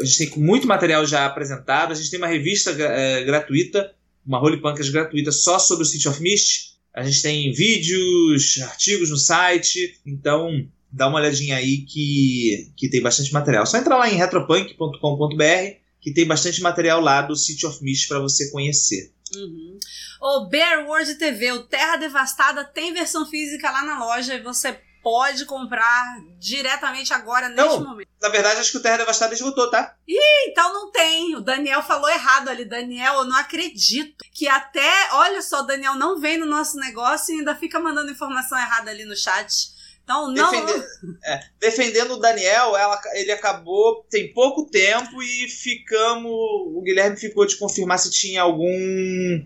[0.00, 1.92] a gente tem muito material já apresentado.
[1.92, 3.92] A gente tem uma revista é, gratuita,
[4.24, 6.78] uma Holy Punkers gratuita só sobre o City of Mist.
[6.94, 10.00] A gente tem vídeos, artigos no site.
[10.06, 13.66] Então dá uma olhadinha aí que, que tem bastante material.
[13.66, 18.20] Só entra lá em retropunk.com.br que tem bastante material lá do City of Mist para
[18.20, 19.12] você conhecer.
[19.34, 19.78] Uhum.
[20.20, 24.80] O Bear World TV, o Terra Devastada, tem versão física lá na loja e você
[25.02, 28.08] pode comprar diretamente agora, neste não, momento.
[28.20, 29.94] Na verdade, acho que o Terra Devastada esgotou, tá?
[30.06, 31.36] Ih, então não tem.
[31.36, 32.64] O Daniel falou errado ali.
[32.64, 35.08] Daniel, eu não acredito que até.
[35.12, 38.90] Olha só, o Daniel não vem no nosso negócio e ainda fica mandando informação errada
[38.90, 39.77] ali no chat.
[40.08, 40.50] Então, não.
[40.50, 40.86] Defender,
[41.22, 46.32] é, defendendo o Daniel, ela, ele acabou tem pouco tempo e ficamos.
[46.32, 49.44] O Guilherme ficou de confirmar se tinha algum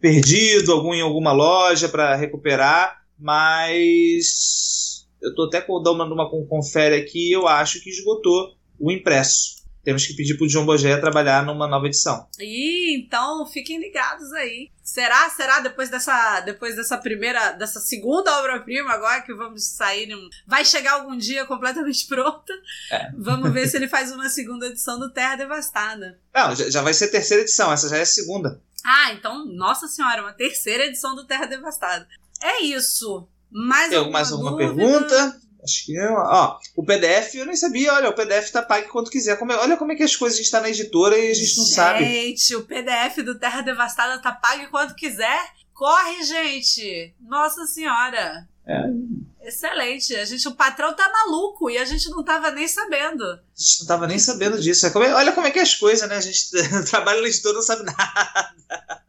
[0.00, 6.96] perdido, algum em alguma loja para recuperar, mas eu tô até dando uma, uma confere
[6.96, 9.57] aqui, eu acho que esgotou o impresso
[9.88, 12.28] temos que pedir pro John Bogé trabalhar numa nova edição.
[12.38, 14.68] Ih, então fiquem ligados aí.
[14.82, 20.10] Será, será depois dessa, depois dessa primeira, dessa segunda obra-prima agora que vamos sair,
[20.46, 22.52] vai chegar algum dia completamente pronta.
[22.92, 23.10] É.
[23.16, 26.20] Vamos ver se ele faz uma segunda edição do Terra Devastada.
[26.34, 28.60] Não, já vai ser a terceira edição, essa já é a segunda.
[28.84, 32.06] Ah, então, nossa senhora, uma terceira edição do Terra Devastada.
[32.42, 33.26] É isso.
[33.50, 35.40] Mais Tem alguma, mais alguma pergunta?
[35.62, 39.10] Acho que é, ó, o PDF eu nem sabia, olha, o PDF tá pago quando
[39.10, 39.38] quiser.
[39.38, 41.64] Como é, olha como é que as coisas estão na editora e a gente não
[41.64, 42.04] gente, sabe.
[42.04, 45.40] Gente, o PDF do Terra Devastada tá pago quando quiser.
[45.74, 47.14] Corre, gente!
[47.20, 48.48] Nossa senhora!
[48.66, 49.48] É.
[49.48, 50.14] Excelente.
[50.14, 53.24] A gente, o patrão tá maluco e a gente não tava nem sabendo.
[53.24, 54.86] A gente não tava nem sabendo disso.
[54.86, 56.16] É olha como é que é as coisas, né?
[56.16, 56.50] A gente
[56.90, 59.02] trabalha na editora não sabe nada.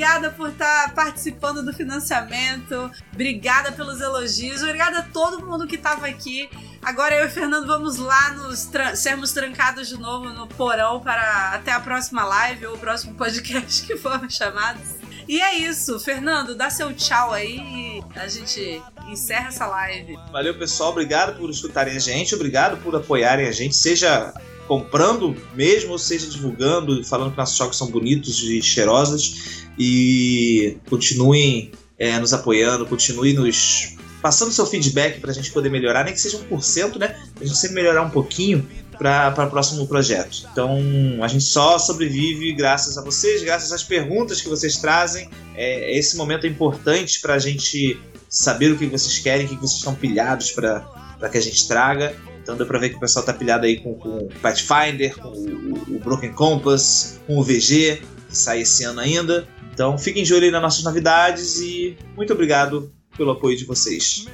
[0.00, 2.90] Obrigada por estar participando do financiamento.
[3.12, 4.62] Obrigada pelos elogios.
[4.62, 6.48] Obrigada a todo mundo que estava aqui.
[6.80, 11.00] Agora eu e o Fernando vamos lá nos tra sermos trancados de novo no porão
[11.00, 14.80] para até a próxima live ou o próximo podcast que formos chamados.
[15.28, 18.82] E é isso, Fernando, dá seu tchau aí e a gente
[19.12, 20.16] encerra essa live.
[20.32, 20.90] Valeu, pessoal.
[20.90, 24.32] Obrigado por escutarem a gente, obrigado por apoiarem a gente, seja
[24.66, 29.64] comprando mesmo, ou seja divulgando, falando que nossos jogos são bonitos e cheirosos.
[29.78, 36.04] E continuem é, nos apoiando, continuem nos passando seu feedback para a gente poder melhorar,
[36.04, 37.18] nem que seja 1%, né?
[37.40, 40.46] A gente sempre melhorar um pouquinho para o próximo projeto.
[40.52, 40.78] Então
[41.22, 45.28] a gente só sobrevive graças a vocês, graças às perguntas que vocês trazem.
[45.56, 47.98] É, esse momento é importante para a gente
[48.30, 52.14] saber o que vocês querem, o que vocês estão pilhados para que a gente traga.
[52.40, 55.96] Então deu pra ver que o pessoal tá pilhado aí com, com Pathfinder, com o,
[55.96, 59.46] o, Broken Compass, com o VG, que sai esse ano ainda.
[59.72, 64.26] Então fiquem de olho aí nas nossas novidades e muito obrigado pelo apoio de vocês.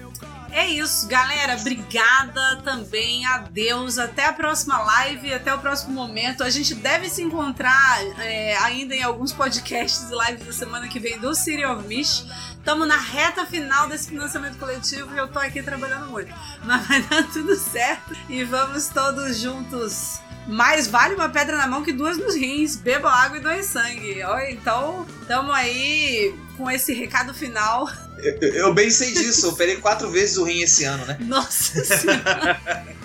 [0.56, 1.54] É isso, galera.
[1.54, 3.26] Obrigada também.
[3.26, 3.98] Adeus.
[3.98, 6.42] Até a próxima live, até o próximo momento.
[6.42, 10.98] A gente deve se encontrar é, ainda em alguns podcasts e lives da semana que
[10.98, 12.26] vem do City of Mist.
[12.52, 16.34] Estamos na reta final desse financiamento coletivo e eu tô aqui trabalhando muito.
[16.64, 20.20] Mas vai dar tudo certo e vamos todos juntos.
[20.48, 22.76] Mais vale uma pedra na mão que duas nos rins.
[22.76, 24.22] Bebam água e doem sangue.
[24.48, 27.86] Então, estamos aí com esse recado final.
[28.18, 31.16] Eu, eu, bem sei disso, eu operei quatro vezes o rim esse ano, né?
[31.20, 32.86] Nossa Senhora!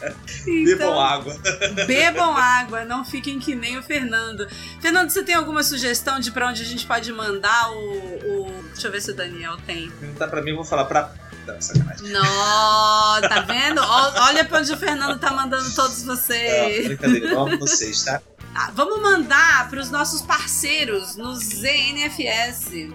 [0.48, 1.40] Então, bebam água.
[1.86, 4.48] Bebam água, não fiquem que nem o Fernando.
[4.82, 7.76] Fernando, você tem alguma sugestão de pra onde a gente pode mandar o.
[7.76, 8.64] o...
[8.72, 9.92] Deixa eu ver se o Daniel tem.
[10.18, 11.14] Tá pra mim, eu vou falar pra.
[11.46, 12.10] Não, sacanagem.
[12.10, 13.82] Não, tá vendo?
[13.82, 16.80] Olha pra onde o Fernando tá mandando todos vocês.
[16.80, 18.22] Não, brincadeira, eu amo vocês, tá?
[18.54, 22.90] Ah, vamos mandar para os nossos parceiros no ZNFS.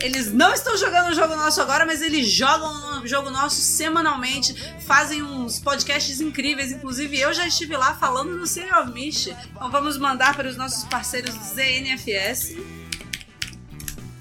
[0.00, 4.54] Eles não estão jogando o jogo nosso agora, mas eles jogam o jogo nosso semanalmente,
[4.86, 6.72] fazem uns podcasts incríveis.
[6.72, 9.34] Inclusive, eu já estive lá falando no Serial Mist.
[9.50, 12.56] Então vamos mandar para os nossos parceiros do ZNFS.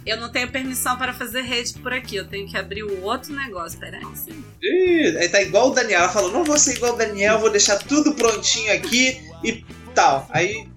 [0.06, 2.16] Eu não tenho permissão para fazer rede por aqui.
[2.16, 3.80] Eu tenho que abrir o outro negócio.
[3.80, 4.04] Peraí.
[4.62, 6.02] Ih, aí tá igual o Daniel.
[6.02, 9.66] Ela falou: não vou ser igual o Daniel, vou deixar tudo prontinho aqui e
[9.96, 10.30] tal.
[10.32, 10.68] Aí.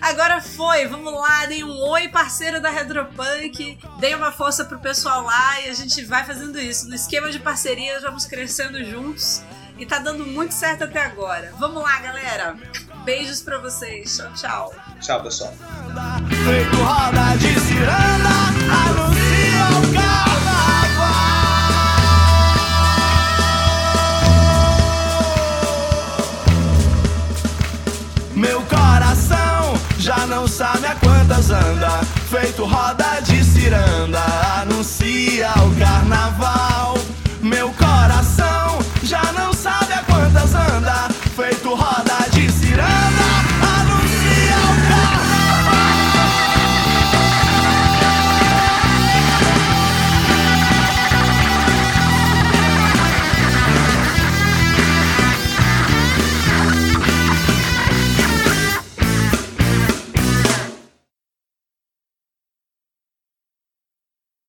[0.00, 5.22] Agora foi, vamos lá, deem um oi, parceiro da Retropunk, deem uma força pro pessoal
[5.22, 6.88] lá e a gente vai fazendo isso.
[6.88, 9.42] No esquema de parceria, vamos crescendo juntos
[9.78, 11.52] e tá dando muito certo até agora.
[11.58, 12.56] Vamos lá, galera.
[13.04, 14.16] Beijos pra vocês.
[14.16, 14.74] Tchau, tchau.
[15.00, 15.54] Tchau, pessoal.
[30.48, 34.22] sabe a quantas anda, feito roda de ciranda,
[34.62, 36.55] anuncia o carnaval.